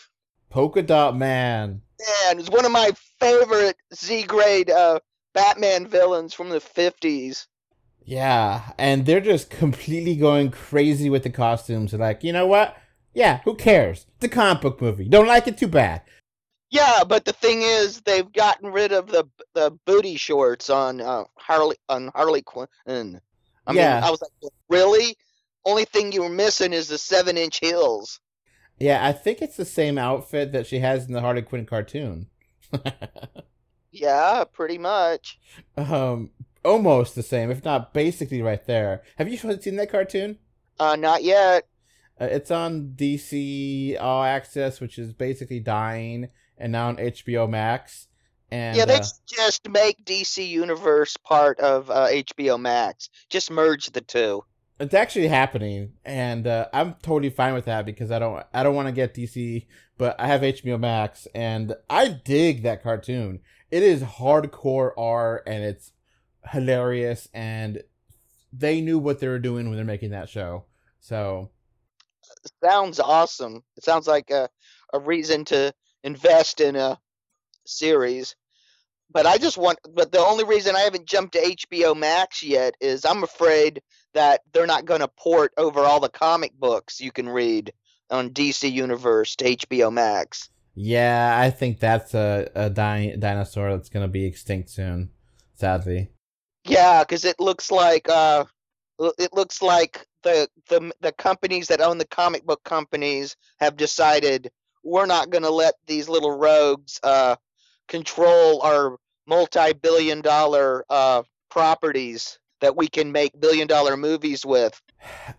[0.49, 1.81] Polka Dot Man.
[1.99, 4.99] Man, it's one of my favorite Z grade uh,
[5.33, 7.47] Batman villains from the fifties.
[8.07, 11.91] Yeah, and they're just completely going crazy with the costumes.
[11.91, 12.77] They're like, you know what?
[13.13, 14.05] Yeah, who cares?
[14.15, 15.09] It's a comic book movie.
[15.09, 15.57] Don't like it?
[15.57, 16.03] Too bad.
[16.69, 21.25] Yeah, but the thing is, they've gotten rid of the the booty shorts on uh,
[21.37, 22.67] Harley on Harley Quinn.
[22.87, 23.95] I Yeah.
[23.95, 25.15] mean, I was like, really?
[25.65, 28.21] Only thing you were missing is the seven inch heels.
[28.79, 32.27] Yeah, I think it's the same outfit that she has in the Harley Quinn cartoon.
[33.91, 35.39] Yeah, pretty much.
[35.77, 36.29] um,
[36.67, 39.01] almost the same, if not basically right there.
[39.17, 40.37] Have you seen that cartoon?
[40.79, 41.67] Uh, not yet.
[42.19, 48.07] Uh, it's on DC All Access, which is basically dying, and now on HBO Max.
[48.49, 53.09] And yeah, they uh, just make DC Universe part of uh, HBO Max.
[53.29, 54.43] Just merge the two.
[54.79, 58.75] it's actually happening, and uh, I'm totally fine with that because I don't I don't
[58.75, 59.65] want to get DC,
[59.97, 63.39] but I have HBO Max, and I dig that cartoon.
[63.69, 65.91] It is hardcore R, and it's
[66.51, 67.83] hilarious, and
[68.53, 70.65] they knew what they were doing when they're making that show.
[70.99, 71.49] So
[72.63, 73.63] Sounds awesome.
[73.75, 74.49] It sounds like a,
[74.93, 76.99] a reason to invest in a
[77.65, 78.35] series.
[79.09, 82.75] But I just want, but the only reason I haven't jumped to HBO Max yet
[82.81, 83.81] is I'm afraid
[84.13, 87.71] that they're not going to port over all the comic books you can read
[88.09, 90.49] on DC Universe to HBO Max.
[90.75, 95.09] yeah, I think that's a a dying dinosaur that's gonna be extinct soon.
[95.55, 96.09] Sadly.
[96.67, 98.45] Yeah, because it looks like uh,
[99.17, 104.51] it looks like the the the companies that own the comic book companies have decided
[104.83, 107.35] we're not going to let these little rogues uh,
[107.87, 114.81] control our multi-billion dollar uh, properties that we can make billion dollar movies with.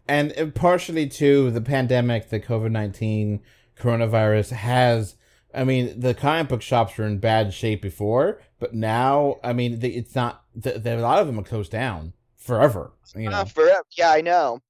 [0.07, 3.41] and partially too the pandemic the covid-19
[3.77, 5.17] coronavirus has
[5.53, 9.79] i mean the comic book shops were in bad shape before but now i mean
[9.83, 13.85] it's not the, a lot of them are closed down forever you know Uh, forever.
[13.97, 14.61] Yeah, I know.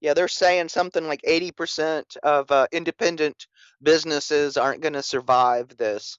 [0.00, 3.46] Yeah, they're saying something like 80% of uh, independent
[3.82, 6.18] businesses aren't going to survive this.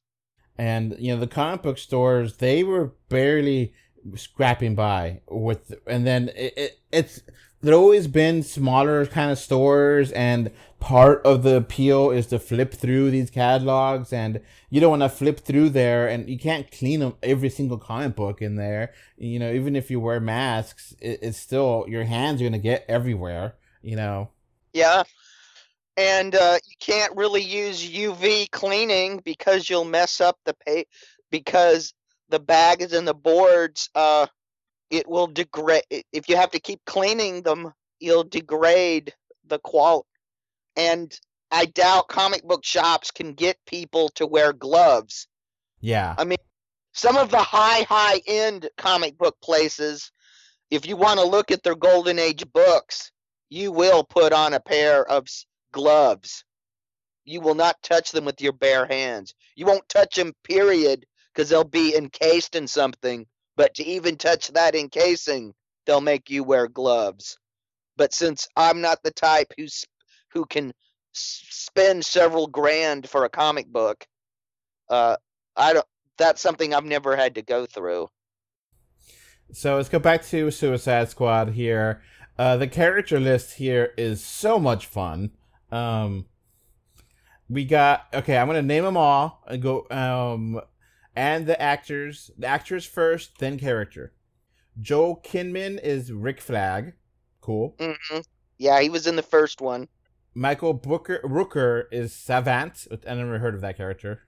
[0.57, 3.73] and you know the comic book stores they were barely
[4.15, 7.21] scrapping by with, and then it, it it's
[7.61, 12.73] there always been smaller kind of stores and part of the appeal is to flip
[12.73, 17.13] through these catalogs and you don't want to flip through there and you can't clean
[17.21, 21.37] every single comic book in there you know even if you wear masks it, it's
[21.37, 24.29] still your hands are going to get everywhere you know
[24.73, 25.03] Yeah.
[25.97, 30.85] And uh, you can't really use UV cleaning because you'll mess up the pay
[31.29, 31.93] because
[32.29, 34.27] the bags and the boards uh
[34.89, 39.13] it will degrade if you have to keep cleaning them you'll degrade
[39.47, 40.05] the qual
[40.75, 41.19] and
[41.51, 45.27] I doubt comic book shops can get people to wear gloves.
[45.81, 46.37] yeah I mean,
[46.93, 50.11] some of the high, high end comic book places,
[50.69, 53.11] if you want to look at their golden age books,
[53.49, 55.27] you will put on a pair of
[55.71, 56.43] gloves.
[57.25, 59.33] You will not touch them with your bare hands.
[59.55, 63.25] You won't touch them, period, because they'll be encased in something.
[63.59, 65.53] But to even touch that encasing,
[65.85, 67.37] they'll make you wear gloves.
[67.97, 69.83] But since I'm not the type who's
[70.31, 70.71] who can
[71.11, 74.07] spend several grand for a comic book,
[74.89, 75.17] uh,
[75.57, 75.85] I don't.
[76.17, 78.07] That's something I've never had to go through.
[79.51, 82.01] So let's go back to Suicide Squad here.
[82.37, 85.31] Uh, the character list here is so much fun.
[85.69, 86.27] Um,
[87.49, 88.37] we got okay.
[88.37, 89.85] I'm gonna name them all and go.
[89.91, 90.61] Um,
[91.19, 92.31] and the actors.
[92.37, 94.13] The actors first, then character.
[94.79, 96.93] Joel Kinnaman is Rick Flag.
[97.41, 97.75] Cool.
[97.77, 98.19] hmm
[98.57, 99.89] Yeah, he was in the first one.
[100.33, 102.87] Michael Booker Rooker is Savant.
[103.05, 104.21] I never heard of that character.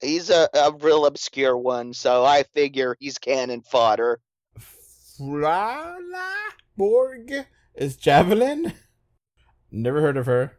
[0.00, 4.18] He's a, a real obscure one, so I figure he's cannon fodder.
[4.58, 5.98] Flula
[6.74, 7.32] Borg
[7.74, 8.72] is Javelin.
[9.70, 10.52] Never heard of her.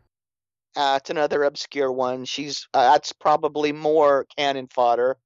[0.76, 2.26] Uh, it's another obscure one.
[2.26, 5.18] She's uh, that's probably more cannon fodder.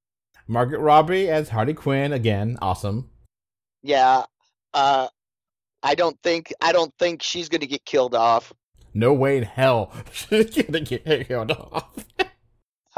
[0.48, 2.58] Margaret Robbie as Harley Quinn again.
[2.62, 3.10] Awesome.
[3.84, 4.24] Yeah.
[4.74, 5.08] Uh,
[5.84, 8.54] I don't think I don't think she's gonna get killed off.
[8.94, 12.06] No way in hell she's gonna get killed off.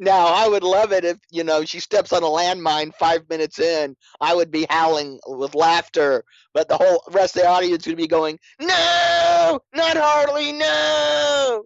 [0.00, 3.60] now I would love it if you know she steps on a landmine five minutes
[3.60, 3.94] in.
[4.20, 8.08] I would be howling with laughter, but the whole rest of the audience would be
[8.08, 11.64] going, "No, not Harley, no!"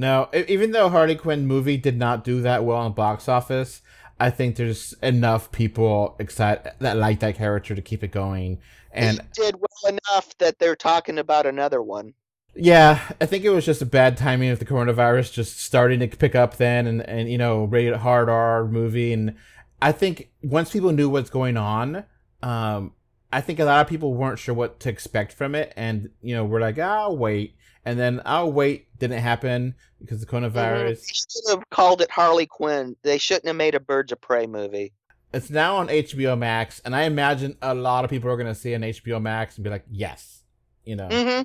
[0.00, 3.82] No, even though Harley Quinn movie did not do that well in box office,
[4.18, 8.60] I think there's enough people excited that like that character to keep it going.
[8.92, 12.14] And it did well enough that they're talking about another one.
[12.54, 16.08] yeah, I think it was just a bad timing of the coronavirus just starting to
[16.08, 19.36] pick up then, and and you know rated hard R movie, and
[19.82, 22.04] I think once people knew what's going on,
[22.42, 22.94] um,
[23.30, 26.34] I think a lot of people weren't sure what to expect from it, and you
[26.34, 27.54] know we're like, I'll wait,
[27.84, 31.06] and then I'll wait didn't happen because the coronavirus.
[31.06, 32.96] They should have called it Harley Quinn.
[33.02, 34.92] They shouldn't have made a Birds of Prey movie.
[35.32, 38.72] It's now on HBO Max, and I imagine a lot of people are gonna see
[38.72, 40.42] it on HBO Max and be like, "Yes,"
[40.84, 41.08] you know.
[41.08, 41.42] Mm-hmm.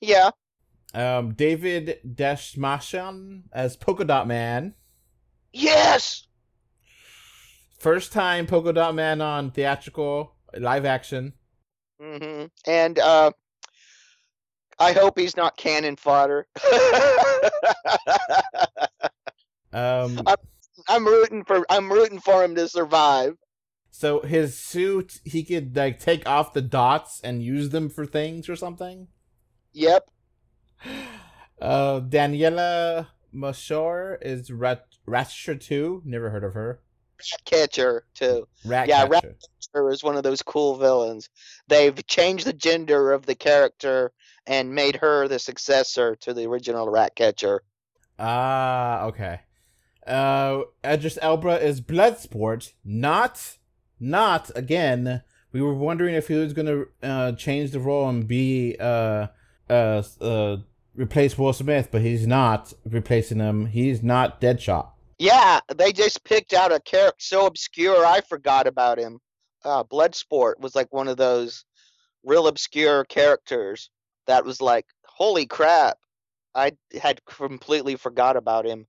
[0.00, 0.30] Yeah.
[0.92, 4.74] Um, David Dastmalchian as Polka Dot Man,
[5.52, 6.26] Yes.
[7.78, 11.32] first time Polka Dot Man on theatrical live action.
[12.00, 13.30] Mm hmm And uh,
[14.78, 16.46] I hope he's not cannon fodder.
[19.72, 20.20] Um,
[20.88, 23.36] I'm rooting for I'm rooting for him to survive.
[23.90, 28.48] so his suit, he could like take off the dots and use them for things
[28.48, 29.08] or something.
[29.72, 30.08] Yep.
[31.62, 36.02] Uh, Daniela Melchior is Rat Ratcher two.
[36.04, 36.80] Never heard of her.
[37.44, 38.46] Catcher too.
[38.64, 39.36] Rat Yeah, Rat- Catcher.
[39.72, 41.30] Her is one of those cool villains.
[41.68, 44.12] They've changed the gender of the character
[44.46, 47.62] and made her the successor to the original Ratcatcher.
[48.18, 49.40] Ah, okay.
[50.06, 52.72] Uh, Idris Elba is Bloodsport.
[52.84, 53.58] Not,
[53.98, 55.22] not again.
[55.52, 59.28] We were wondering if he was gonna uh change the role and be uh
[59.70, 60.56] uh uh
[60.94, 63.66] replace Will Smith, but he's not replacing him.
[63.66, 64.88] He's not Deadshot.
[65.18, 69.20] Yeah, they just picked out a character so obscure I forgot about him.
[69.64, 71.64] Uh, Bloodsport was like one of those
[72.24, 73.90] real obscure characters
[74.26, 75.98] that was like, holy crap,
[76.54, 78.86] I had completely forgot about him.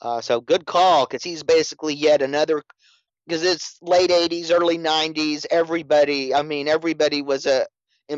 [0.00, 2.62] Uh, so good call, because he's basically yet another.
[3.26, 5.46] Because it's late '80s, early '90s.
[5.50, 7.66] Everybody, I mean, everybody was a.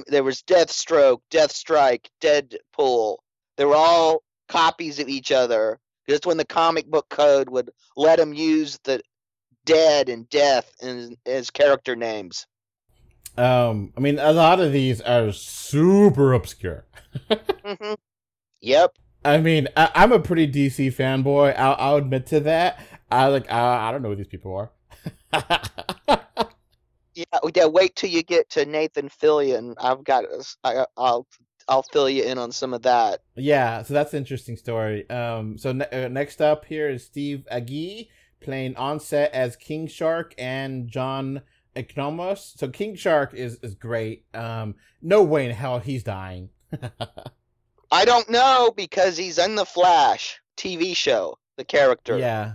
[0.08, 3.18] There was Deathstroke, Deathstrike, Deadpool.
[3.56, 5.78] They were all copies of each other.
[6.08, 9.00] Just when the comic book code would let them use the
[9.64, 12.46] dead and death in, as character names.
[13.38, 16.86] Um, I mean, a lot of these are super obscure.
[17.64, 17.94] hmm
[18.60, 18.92] Yep.
[19.24, 21.56] I mean, I, I'm a pretty DC fanboy.
[21.58, 22.80] I'll, I'll admit to that.
[23.10, 24.70] I like, I, I don't know who these people are.
[27.14, 27.24] Yeah,
[27.54, 27.66] yeah.
[27.66, 29.74] Wait till you get to Nathan Fillion.
[29.78, 30.24] I've got.
[30.64, 31.26] I, I'll
[31.68, 33.20] I'll fill you in on some of that.
[33.36, 35.08] yeah, so that's an interesting story.
[35.08, 38.08] Um, so ne- uh, next up here is Steve Agee
[38.40, 41.40] playing Onset as King Shark and John
[41.76, 42.56] Economos.
[42.58, 44.24] So King Shark is is great.
[44.34, 46.50] Um, no way in hell he's dying.
[47.92, 51.38] I don't know because he's in the Flash TV show.
[51.56, 52.18] The character.
[52.18, 52.54] yeah,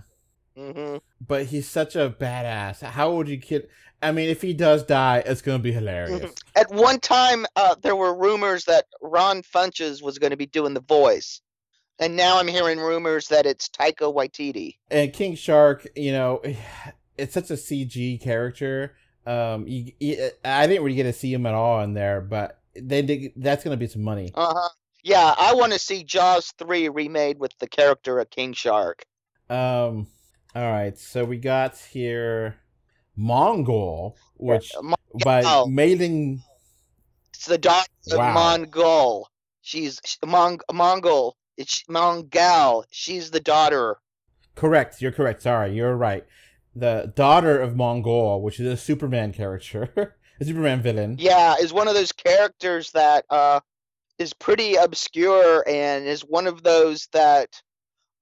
[0.55, 2.81] hmm but he's such a badass.
[2.81, 3.67] How would you kid?
[4.03, 6.33] I mean, if he does die, it's gonna be hilarious.
[6.55, 10.73] At one time, uh, there were rumors that Ron Funches was going to be doing
[10.75, 11.41] the voice,
[11.99, 14.77] and now I'm hearing rumors that it's Taika Waititi.
[14.91, 16.41] and King Shark, you know,
[17.17, 18.95] it's such a CG character.
[19.25, 22.59] Um, you, you- I didn't really get to see him at all in there, but
[22.75, 23.33] they did.
[23.35, 24.31] That's gonna be some money.
[24.33, 24.69] Uh huh.
[25.03, 29.03] Yeah, I want to see Jaws three remade with the character of King Shark.
[29.49, 30.07] Um,
[30.55, 32.57] all right, so we got here
[33.15, 36.43] Mongol, which Mo- by mailing.
[37.33, 38.27] It's the daughter Wow.
[38.29, 39.29] of Mongol.
[39.61, 41.35] She's Mong Mongol.
[41.57, 42.85] It's Mongol.
[42.91, 43.97] She's the daughter.
[44.55, 45.41] Correct, you're correct.
[45.41, 46.25] Sorry, you're right.
[46.75, 51.17] The daughter of Mongol, which is a Superman character, a Superman villain.
[51.19, 53.59] Yeah, is one of those characters that uh
[54.17, 57.49] is pretty obscure and is one of those that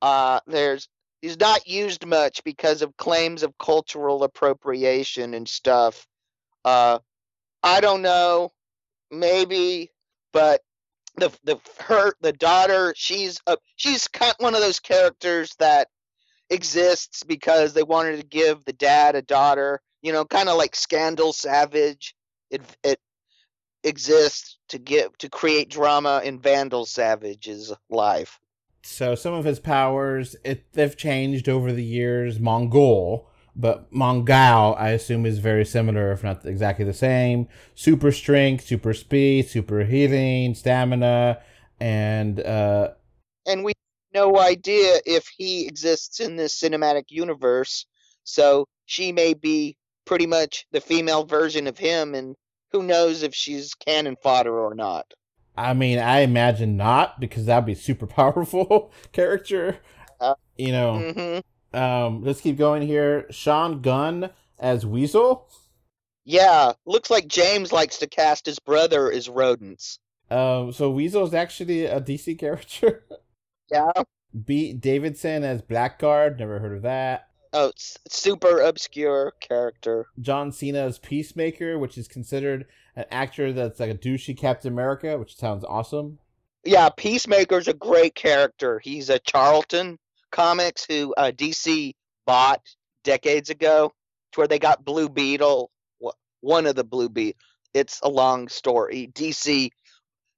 [0.02, 0.88] uh there's
[1.22, 6.08] he's not used much because of claims of cultural appropriation and stuff.
[6.66, 7.00] Uh
[7.62, 8.52] I don't know,
[9.12, 9.92] maybe,
[10.34, 10.62] but
[11.18, 15.88] the the her the daughter she's a she's kind one of those characters that
[16.50, 20.76] exists because they wanted to give the dad a daughter, you know, kind of like
[20.76, 22.16] Scandal Savage.
[22.50, 23.00] It it
[23.84, 28.40] exists to give to create drama in Vandal Savage's life.
[28.82, 32.40] So some of his powers, it they've changed over the years.
[32.40, 37.48] Mongol, but Mongol, I assume, is very similar, if not exactly the same.
[37.76, 41.42] Super strength, super speed, super healing, stamina,
[41.80, 42.92] and uh,
[43.46, 43.74] And we
[44.14, 47.86] no idea if he exists in this cinematic universe.
[48.24, 52.36] So she may be pretty much the female version of him and
[52.72, 55.06] who knows if she's cannon fodder or not.
[55.58, 59.80] I mean, I imagine not because that'd be super powerful character.
[60.20, 61.40] Uh, you know, hmm
[61.72, 63.28] um, let's keep going here.
[63.30, 65.48] Sean Gunn as Weasel.
[66.26, 70.00] Yeah, looks like James likes to cast his brother as rodents.
[70.30, 73.04] Um, so Weasel is actually a DC character.
[73.72, 73.92] Yeah.
[74.46, 74.74] B.
[74.74, 76.40] Davidson as Blackguard.
[76.40, 77.28] Never heard of that.
[77.52, 80.08] Oh, super obscure character.
[80.20, 85.18] John Cena as Peacemaker, which is considered an actor that's like a douchey Captain America,
[85.18, 86.20] which sounds awesome.
[86.64, 88.80] Yeah, Peacemaker's a great character.
[88.80, 89.98] He's a Charlton
[90.32, 91.96] Comics who uh, DC
[92.28, 92.62] bought
[93.04, 93.94] decades ago,
[94.34, 95.72] to where they got Blue Beetle,
[96.42, 97.40] one of the Blue Beetle.
[97.74, 99.10] It's a long story.
[99.14, 99.72] DC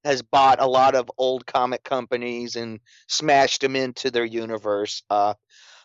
[0.03, 5.03] has bought a lot of old comic companies and smashed them into their universe.
[5.09, 5.33] Uh,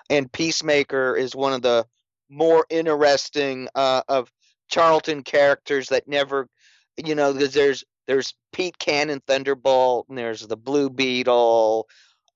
[0.08, 1.86] and Peacemaker is one of the
[2.28, 4.30] more interesting uh, of
[4.68, 6.48] Charlton characters that never,
[6.96, 11.88] you know, because there's there's Pete Cannon Thunderbolt, and there's the Blue Beetle,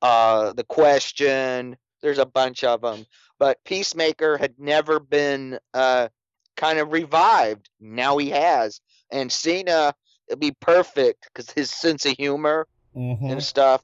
[0.03, 1.77] uh, the Question.
[2.03, 3.07] There's a bunch of them,
[3.39, 6.09] but Peacemaker had never been uh,
[6.57, 7.69] kind of revived.
[7.81, 8.81] Now he has,
[9.13, 9.95] and Cena
[10.31, 12.67] it'd be perfect because his sense of humor
[12.97, 13.27] Mm-hmm.
[13.27, 13.83] and stuff.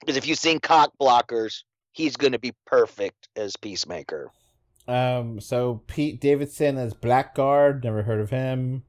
[0.00, 4.30] Because if you've seen Cock Blockers, he's gonna be perfect as Peacemaker.
[4.86, 7.82] Um, so Pete Davidson as Blackguard.
[7.82, 8.84] Never heard of him.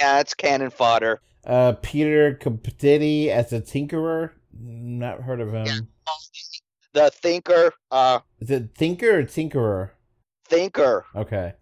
[0.00, 1.20] Yeah, it's cannon fodder.
[1.44, 4.30] Uh, Peter Capaldi as a Tinkerer.
[4.58, 5.66] Not heard of him.
[5.66, 5.78] Yeah.
[6.92, 9.90] The Thinker, uh, Is it Thinker or Tinkerer?
[10.46, 11.52] Thinker, Okay.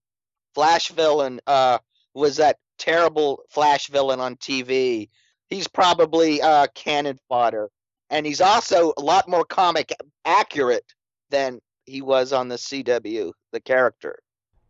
[0.54, 1.78] Flash villain, uh,
[2.14, 5.08] was that terrible Flash villain on TV.
[5.48, 7.70] He's probably uh cannon fodder,
[8.10, 9.92] and he's also a lot more comic
[10.24, 10.84] accurate
[11.30, 13.32] than he was on the CW.
[13.52, 14.18] The character.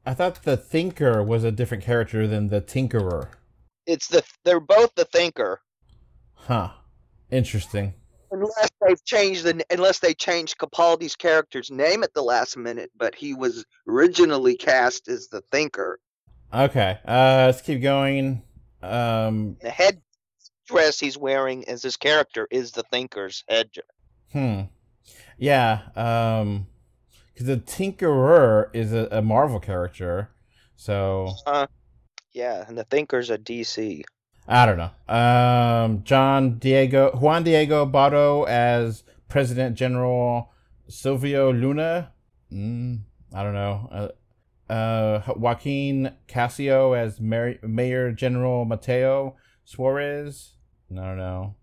[0.06, 3.28] I thought the Thinker was a different character than the Tinkerer.
[3.86, 5.60] It's the they're both the Thinker.
[6.34, 6.70] Huh.
[7.30, 7.94] Interesting.
[8.30, 13.14] unless they've changed the unless they changed Capaldi's character's name at the last minute, but
[13.14, 15.98] he was originally cast as the Thinker.
[16.52, 16.98] Okay.
[17.06, 18.42] Uh, let's keep going.
[18.82, 20.00] Um, The head
[20.66, 23.70] dress he's wearing as his character is the Thinker's head.
[24.32, 24.62] Hmm.
[25.38, 25.82] Yeah.
[25.96, 26.66] Um,
[27.32, 30.30] because the Tinkerer is a, a Marvel character,
[30.74, 31.66] so Uh,
[32.32, 34.02] Yeah, and the Thinker's a DC.
[34.48, 35.14] I don't know.
[35.14, 40.50] Um, John Diego Juan Diego Botto as President General
[40.88, 42.12] Silvio Luna.
[42.52, 43.00] Mm,
[43.32, 44.10] I don't know.
[44.68, 50.54] Uh, Joaquin Cosio as Mayor, Mayor General Mateo Suarez.
[50.90, 51.54] No, no, no.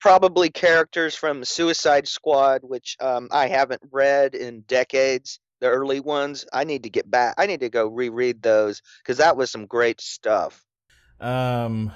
[0.00, 5.40] Probably characters from Suicide Squad, which um, I haven't read in decades.
[5.60, 6.44] The early ones.
[6.52, 7.36] I need to get back.
[7.38, 10.62] I need to go reread those because that was some great stuff.
[11.20, 11.92] Um,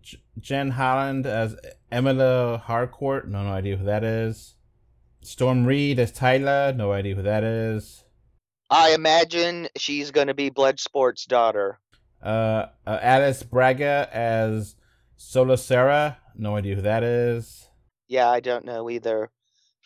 [0.00, 1.56] J- Jen Holland as
[1.92, 3.28] Emilia Harcourt.
[3.28, 4.54] No, no idea who that is.
[5.20, 6.72] Storm Reid as Tyla.
[6.72, 8.04] No idea who that is.
[8.70, 11.78] I imagine she's going to be Bloodsport's daughter.
[12.22, 14.74] Uh, uh, Alice Braga as
[15.18, 16.16] Solacera.
[16.34, 17.68] No idea who that is.
[18.08, 19.30] Yeah, I don't know either.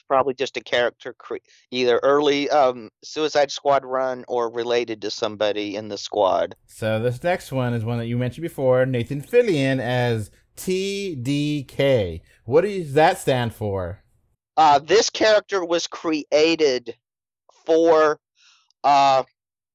[0.08, 1.36] Probably just a character, cre-
[1.70, 6.56] either early um, Suicide Squad run or related to somebody in the squad.
[6.66, 12.22] So this next one is one that you mentioned before, Nathan Fillion as TDK.
[12.44, 14.02] What does that stand for?
[14.56, 16.96] Uh, this character was created
[17.64, 18.18] for
[18.84, 19.22] uh,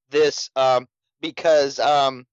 [0.09, 0.87] this um,
[1.21, 2.25] because um,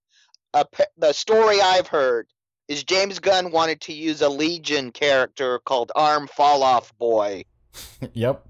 [0.54, 0.64] a,
[0.96, 2.28] the story I've heard
[2.68, 7.44] is James Gunn wanted to use a Legion character called Arm Fall Off Boy.
[8.12, 8.46] yep.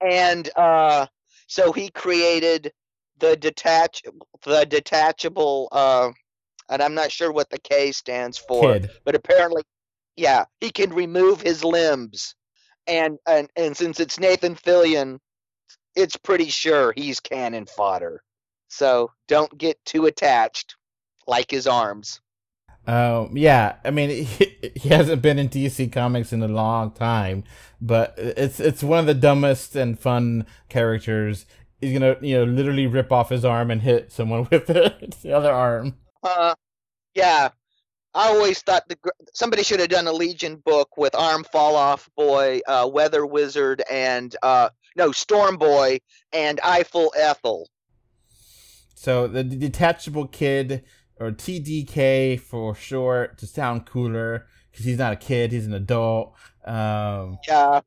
[0.00, 1.06] And uh,
[1.46, 2.72] so he created
[3.18, 4.02] the detach
[4.44, 6.10] the detachable uh,
[6.68, 8.90] and I'm not sure what the K stands for, Kid.
[9.04, 9.62] but apparently
[10.16, 12.34] yeah, he can remove his limbs.
[12.86, 15.18] And and and since it's Nathan Fillion,
[15.96, 18.22] it's pretty sure he's cannon fodder.
[18.68, 20.76] So don't get too attached
[21.26, 22.20] like his arms.
[22.86, 27.44] Um, yeah, I mean, he, he hasn't been in DC Comics in a long time,
[27.80, 31.46] but it's it's one of the dumbest and fun characters.
[31.80, 35.32] He's gonna, you know, literally rip off his arm and hit someone with it, the
[35.32, 35.96] other arm.
[36.22, 36.54] Uh,
[37.14, 37.50] yeah.
[38.14, 38.96] I always thought the
[39.34, 43.82] somebody should have done a Legion book with Arm Fall Off Boy, uh, Weather Wizard,
[43.90, 45.98] and uh, no Storm Boy
[46.32, 47.68] and Eiffel Ethel.
[48.94, 50.84] So the detachable kid
[51.18, 56.34] or TDK for short to sound cooler because he's not a kid, he's an adult.
[56.64, 57.80] Um, yeah.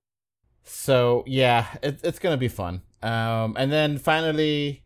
[0.64, 2.82] So yeah, it, it's gonna be fun.
[3.02, 4.84] Um, and then finally,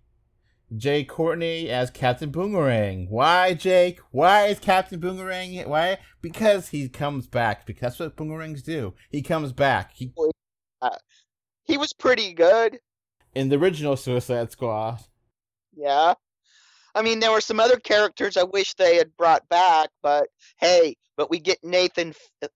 [0.76, 3.08] Jai Courtney as Captain Boomerang.
[3.10, 4.00] Why, Jake?
[4.12, 5.68] Why is Captain Boomerang?
[5.68, 5.98] Why?
[6.22, 7.66] Because he comes back.
[7.66, 8.94] Because that's what boomerangs do.
[9.10, 9.92] He comes back.
[9.94, 10.12] He
[11.64, 12.80] he was pretty good
[13.36, 15.00] in the original Suicide Squad.
[15.76, 16.14] Yeah.
[16.96, 20.96] I mean, there were some other characters I wish they had brought back, but hey,
[21.18, 22.50] but we get Nathan F-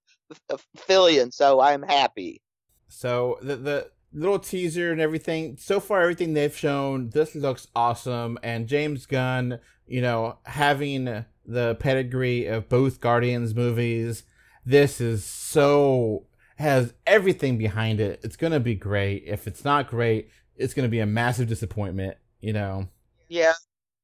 [0.51, 2.41] F- Fillion, so I'm happy.
[2.87, 5.57] So the the little teaser and everything.
[5.59, 8.37] So far, everything they've shown, this looks awesome.
[8.43, 14.23] And James Gunn, you know, having the pedigree of both Guardians movies,
[14.65, 16.27] this is so
[16.57, 18.19] has everything behind it.
[18.23, 19.23] It's gonna be great.
[19.25, 22.17] If it's not great, it's gonna be a massive disappointment.
[22.41, 22.87] You know.
[23.29, 23.53] Yeah,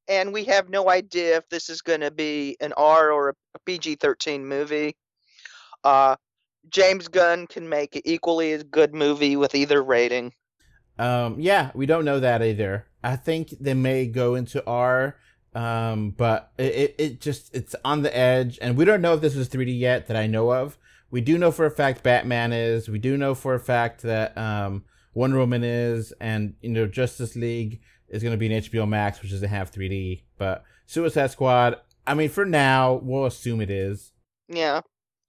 [0.08, 3.58] and we have no idea if this is going to be an R or a
[3.64, 4.96] PG 13 movie.
[5.82, 6.16] Uh,
[6.68, 10.32] James Gunn can make equally a good movie with either rating.
[10.98, 12.86] Um, yeah, we don't know that either.
[13.02, 15.16] I think they may go into R,
[15.54, 19.20] um, but it, it, it just it's on the edge, and we don't know if
[19.20, 20.78] this is 3D yet that I know of.
[21.14, 22.88] We do know for a fact Batman is.
[22.88, 24.82] We do know for a fact that um,
[25.14, 29.22] Wonder Woman is, and you know Justice League is going to be an HBO Max,
[29.22, 30.22] which doesn't have 3D.
[30.38, 34.10] But Suicide Squad, I mean, for now, we'll assume it is.
[34.48, 34.80] Yeah.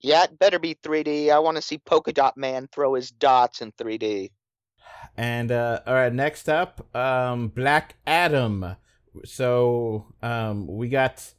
[0.01, 1.29] Yeah, it better be 3D.
[1.29, 4.31] I want to see Polka Dot Man throw his dots in 3D.
[5.15, 8.75] And uh, all right, next up, um, Black Adam.
[9.23, 11.31] So um, we got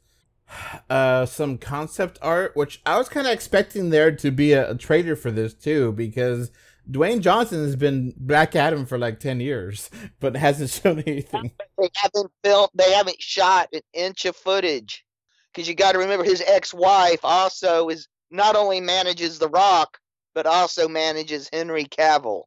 [0.89, 4.75] uh, some concept art, which I was kind of expecting there to be a, a
[4.75, 6.51] trailer for this too, because
[6.89, 9.89] Dwayne Johnson has been Black Adam for like ten years,
[10.19, 11.51] but hasn't shown anything.
[11.77, 12.69] They haven't filmed.
[12.73, 15.05] They haven't shot an inch of footage,
[15.53, 19.99] because you got to remember his ex-wife also is not only manages The Rock,
[20.33, 22.43] but also manages Henry Cavill.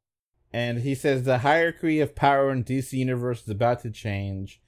[0.53, 4.61] And he says the hierarchy of power in DC Universe is about to change,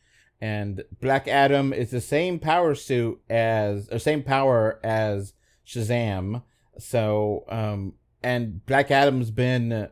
[0.43, 5.35] and Black Adam is the same power suit as or same power as
[5.65, 6.43] Shazam.
[6.81, 9.89] So um, and Black Adam's been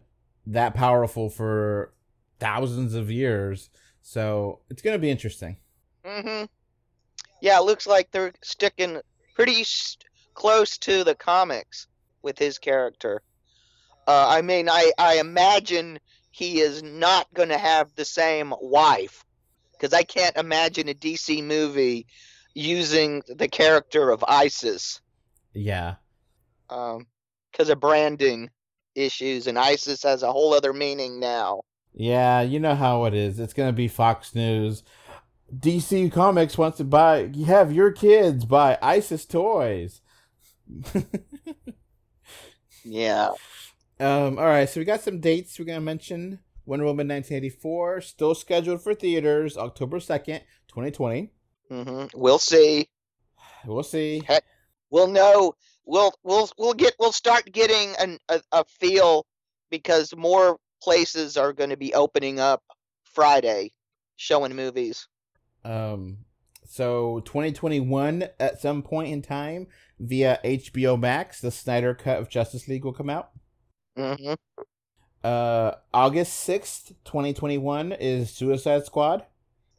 [0.49, 1.93] that powerful for
[2.41, 3.71] thousands of years,
[4.03, 5.57] so it's gonna be interesting.
[6.05, 6.47] Mm-hmm.
[7.41, 9.01] Yeah, it looks like they're sticking
[9.37, 11.87] pretty st- close to the comics
[12.23, 13.23] with his character.
[14.09, 16.01] Uh, I mean, I I imagine
[16.33, 19.25] he is not to have the same wife
[19.81, 22.07] because I can't imagine a DC movie
[22.55, 25.01] using the character of Isis.
[25.55, 25.95] Yeah.
[26.69, 27.07] Um,
[27.51, 28.51] because of branding
[28.95, 31.63] issues, and ISIS has a whole other meaning now.
[31.95, 33.41] Yeah, you know how it is.
[33.41, 34.85] It's gonna be Fox News.
[35.53, 40.01] DC Comics wants to buy have your kids buy ISIS toys.
[42.85, 43.31] Yeah.
[43.99, 46.41] Um, all right, so we got some dates we're gonna mention.
[46.71, 51.33] Wonder Woman 1984, still scheduled for theaters, October 2nd, 2020.
[51.69, 52.17] Mm-hmm.
[52.17, 52.89] We'll see.
[53.67, 54.23] We'll see.
[54.89, 55.55] We'll know.
[55.85, 59.27] We'll we'll we'll get we'll start getting an, a a feel
[59.69, 62.63] because more places are going to be opening up
[63.03, 63.73] Friday,
[64.15, 65.09] showing movies.
[65.65, 66.19] Um,
[66.65, 69.67] so 2021 at some point in time
[69.99, 73.31] via HBO Max, the Snyder Cut of Justice League will come out.
[73.97, 74.35] hmm
[75.23, 79.25] Uh, August 6th, 2021 is Suicide Squad.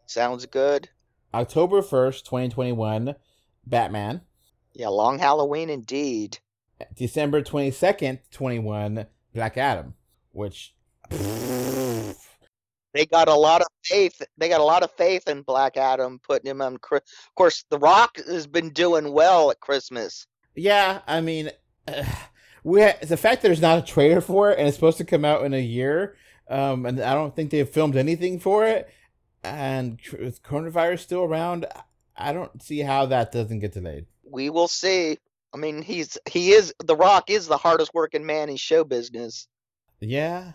[0.06, 0.90] Sounds good.
[1.34, 3.16] October 1st, 2021,
[3.66, 4.22] Batman.
[4.74, 6.40] Yeah, long Halloween indeed.
[6.96, 9.94] December 22nd, 21, Black Adam,
[10.32, 10.76] which
[12.94, 14.22] They got a lot of faith.
[14.38, 16.76] They got a lot of faith in Black Adam, putting him on.
[16.76, 16.82] Of
[17.36, 20.28] course, The Rock has been doing well at Christmas.
[20.56, 21.52] yeah, I mean,
[21.88, 22.04] uh,
[22.64, 25.06] we ha- the fact that there's not a trailer for it and it's supposed to
[25.06, 26.16] come out in a year,
[26.50, 28.90] um, and I don't think they've filmed anything for it,
[29.44, 31.66] and with coronavirus still around,
[32.16, 34.06] I don't see how that doesn't get delayed.
[34.24, 35.18] We will see.
[35.54, 39.48] I mean, he's he is The Rock is the hardest working man in show business.
[40.00, 40.54] Yeah.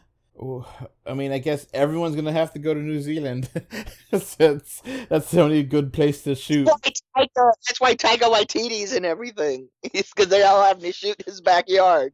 [1.07, 3.49] I mean, I guess everyone's gonna have to go to New Zealand.
[4.13, 6.67] Since that's the only good place to shoot.
[6.67, 9.69] That's why Tiger, that's why Taika Waititi's and everything.
[9.83, 12.13] It's because they all have to shoot his backyard.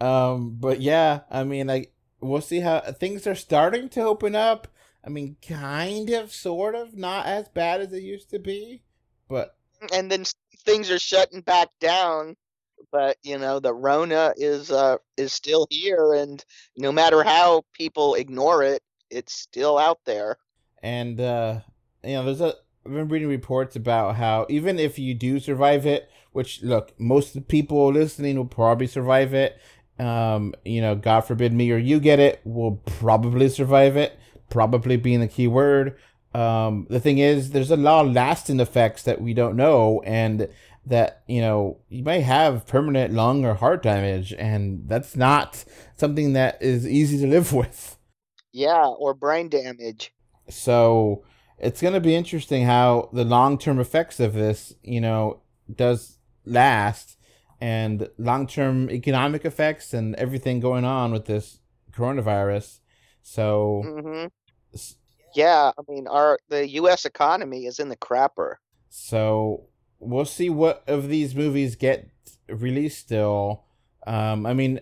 [0.00, 4.68] Um, but yeah, I mean, like we'll see how things are starting to open up.
[5.04, 8.82] I mean, kind of, sort of, not as bad as it used to be,
[9.28, 9.56] but
[9.92, 10.24] and then
[10.64, 12.36] things are shutting back down
[12.92, 16.44] but you know the rona is uh is still here and
[16.76, 20.36] no matter how people ignore it it's still out there
[20.82, 21.60] and uh,
[22.02, 22.54] you know, there's a.
[22.84, 27.28] I've been reading reports about how even if you do survive it, which look, most
[27.28, 29.60] of the people listening will probably survive it.
[30.00, 34.18] Um, you know, God forbid me or you get it, will probably survive it.
[34.50, 35.96] Probably being the key word.
[36.34, 40.48] Um, the thing is, there's a lot of lasting effects that we don't know, and
[40.86, 45.64] that you know you may have permanent lung or heart damage, and that's not
[45.96, 47.96] something that is easy to live with.
[48.52, 50.12] yeah or brain damage
[50.48, 51.24] So
[51.58, 55.40] it's going to be interesting how the long term effects of this, you know,
[55.74, 57.16] does last
[57.60, 61.60] and long term economic effects and everything going on with this
[61.92, 62.80] coronavirus.
[63.22, 64.26] So, hmm
[65.34, 68.56] yeah i mean our the us economy is in the crapper
[68.88, 69.66] so
[70.02, 72.10] we'll see what of these movies get
[72.48, 73.64] released still.
[74.06, 74.80] Um, I mean,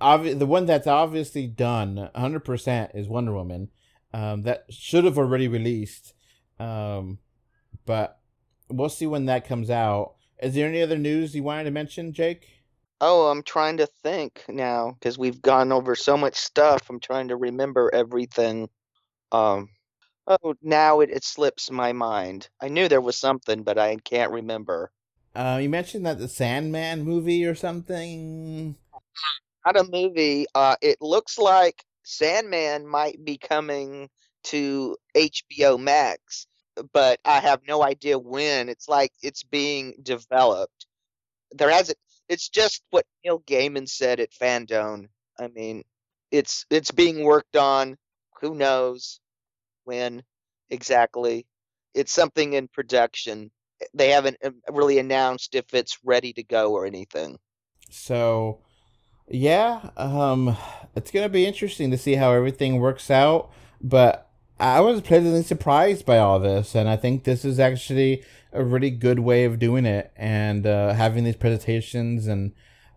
[0.00, 3.68] obvi- the one that's obviously done 100% is Wonder Woman.
[4.14, 6.14] Um, that should have already released.
[6.58, 7.18] Um,
[7.86, 8.20] but
[8.68, 10.14] we'll see when that comes out.
[10.42, 12.48] Is there any other news you wanted to mention, Jake?
[13.02, 17.28] oh i'm trying to think now because we've gone over so much stuff i'm trying
[17.28, 18.70] to remember everything
[19.32, 19.68] um
[20.26, 24.32] oh now it, it slips my mind i knew there was something but i can't
[24.32, 24.90] remember
[25.34, 28.76] Uh, you mentioned that the Sandman movie or something.
[29.64, 30.44] not a movie.
[30.54, 34.10] Uh, it looks like Sandman might be coming
[34.44, 36.46] to HBO Max,
[36.92, 38.68] but I have no idea when.
[38.68, 40.84] It's like it's being developed.
[41.52, 41.98] There hasn't.
[42.28, 45.08] It's just what Neil Gaiman said at FanDome.
[45.40, 45.82] I mean,
[46.30, 47.96] it's it's being worked on.
[48.42, 49.20] Who knows
[49.84, 50.22] when
[50.70, 51.46] exactly?
[51.94, 53.50] It's something in production.
[53.94, 57.38] They haven't uh, really announced if it's ready to go or anything.
[57.90, 58.60] So,
[59.28, 60.56] yeah, um,
[60.94, 63.50] it's gonna be interesting to see how everything works out.
[63.80, 68.22] But I was pleasantly surprised by all this, and I think this is actually
[68.52, 72.52] a really good way of doing it and uh, having these presentations and.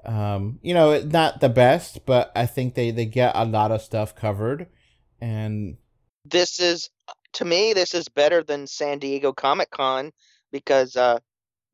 [0.07, 3.81] Um, you know, not the best, but I think they, they get a lot of
[3.81, 4.67] stuff covered,
[5.19, 5.77] and
[6.25, 6.89] this is
[7.33, 10.11] to me this is better than San Diego Comic Con
[10.51, 11.19] because uh,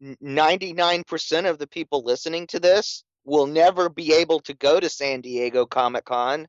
[0.02, 5.22] 99% of the people listening to this will never be able to go to San
[5.22, 6.48] Diego Comic Con.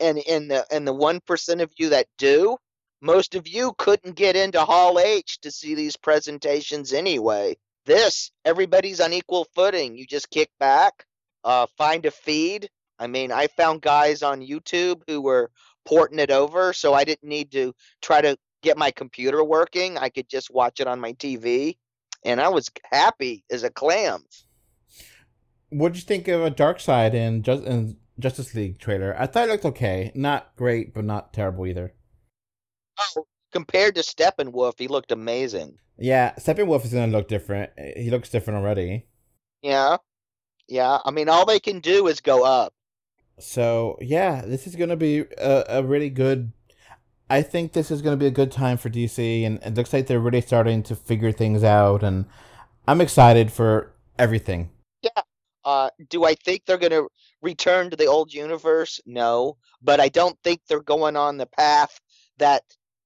[0.00, 2.56] And in the and the 1% of you that do
[3.00, 7.56] most of you couldn't get into Hall H to see these presentations anyway.
[7.84, 9.96] This everybody's on equal footing.
[9.96, 11.04] You just kick back
[11.44, 12.68] uh, find a feed.
[12.98, 15.50] I mean I found guys on YouTube who were
[15.84, 19.98] porting it over so I didn't need to try to get my computer working.
[19.98, 21.76] I could just watch it on my TV
[22.24, 24.24] and I was happy as a clam.
[25.70, 29.16] what'd you think of a Dark Side and just and Justice League trailer.
[29.18, 30.12] I thought it looked okay.
[30.14, 31.92] Not great, but not terrible either.
[33.16, 35.78] Oh, compared to Steppenwolf, he looked amazing.
[35.98, 37.72] Yeah, Steppenwolf is gonna look different.
[37.96, 39.06] He looks different already.
[39.62, 39.96] Yeah,
[40.68, 40.98] yeah.
[41.04, 42.72] I mean, all they can do is go up.
[43.38, 46.52] So yeah, this is gonna be a, a really good.
[47.30, 50.06] I think this is gonna be a good time for DC, and it looks like
[50.06, 52.26] they're really starting to figure things out, and
[52.86, 54.70] I'm excited for everything.
[55.02, 55.22] Yeah.
[55.64, 57.04] Uh, do I think they're gonna
[57.40, 59.00] return to the old universe?
[59.06, 62.00] No, but I don't think they're going on the path
[62.38, 62.62] that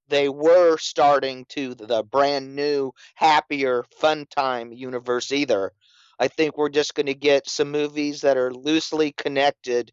[0.09, 5.72] they were starting to the brand new, happier, fun time universe either.
[6.18, 9.93] I think we're just going to get some movies that are loosely connected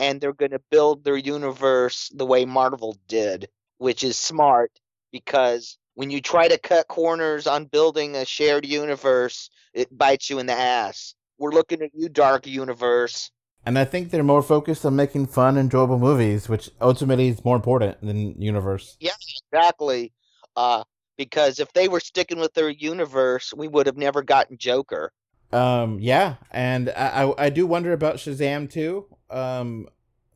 [0.00, 4.72] and they're going to build their universe the way Marvel did, which is smart
[5.12, 10.38] because when you try to cut corners on building a shared universe, it bites you
[10.38, 11.14] in the ass.
[11.38, 13.30] We're looking at you, Dark Universe.
[13.66, 17.56] And I think they're more focused on making fun, enjoyable movies, which ultimately is more
[17.56, 18.96] important than universe.
[19.00, 19.12] Yeah,
[19.52, 20.12] exactly.
[20.56, 20.82] Uh,
[21.18, 25.12] because if they were sticking with their universe, we would have never gotten Joker.
[25.52, 29.06] Um, yeah, and I, I, I do wonder about Shazam too.
[29.30, 29.86] Um,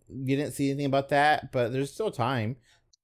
[0.09, 2.57] you didn't see anything about that, but there's still time.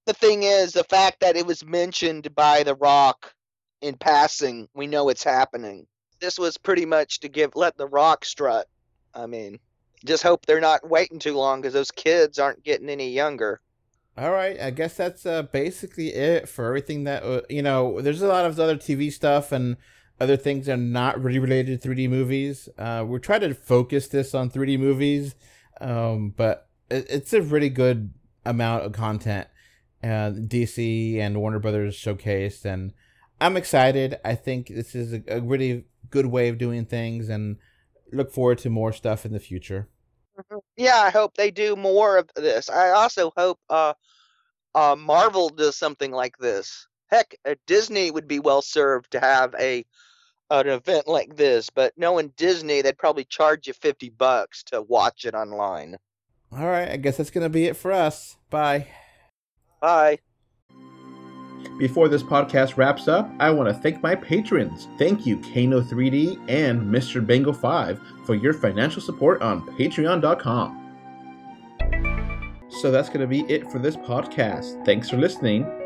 [0.05, 3.33] The thing is, the fact that it was mentioned by The Rock
[3.81, 5.87] in passing, we know it's happening.
[6.19, 8.67] This was pretty much to give let The Rock strut.
[9.13, 9.59] I mean
[10.05, 13.61] just hope they're not waiting too long because those kids aren't getting any younger.
[14.17, 18.01] All right, I guess that's uh, basically it for everything that uh, you know.
[18.01, 19.77] There's a lot of other TV stuff and
[20.19, 22.67] other things that are not really related to 3D movies.
[22.77, 25.35] Uh, we're trying to focus this on 3D movies,
[25.81, 28.13] um, but it, it's a really good
[28.45, 29.47] amount of content.
[30.03, 32.93] Uh, DC and Warner Brothers showcased, and
[33.39, 34.19] I'm excited.
[34.25, 37.57] I think this is a, a really good way of doing things, and
[38.11, 39.89] look forward to more stuff in the future.
[40.39, 40.57] Mm-hmm.
[40.77, 42.69] Yeah, I hope they do more of this.
[42.69, 43.93] I also hope uh,
[44.73, 46.87] uh, Marvel does something like this.
[47.11, 49.85] Heck, uh, Disney would be well served to have a
[50.51, 55.25] an event like this, but knowing Disney, they'd probably charge you fifty bucks to watch
[55.25, 55.97] it online.
[56.51, 58.37] All right, I guess that's gonna be it for us.
[58.49, 58.87] Bye.
[59.79, 60.19] Bye.
[61.79, 64.87] Before this podcast wraps up, I want to thank my patrons.
[64.99, 67.25] Thank you, Kano3D and Mr.
[67.25, 70.77] Bango 5 for your financial support on patreon.com.
[72.69, 74.85] So that's going to be it for this podcast.
[74.85, 75.80] Thanks for listening.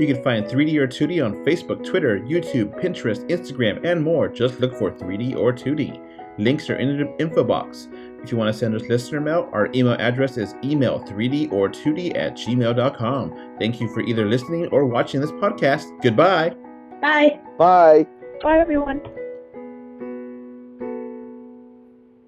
[0.00, 4.28] You can find 3D or 2D on Facebook, Twitter, YouTube, Pinterest, Instagram, and more.
[4.28, 6.00] Just look for 3D or 2D.
[6.38, 7.86] Links are in the info box.
[8.22, 11.68] If you want to send us listener mail, our email address is email 3D or
[11.68, 13.56] 2D at gmail.com.
[13.58, 15.84] Thank you for either listening or watching this podcast.
[16.00, 16.54] Goodbye.
[17.02, 17.38] Bye.
[17.58, 18.06] Bye.
[18.42, 19.02] Bye, everyone.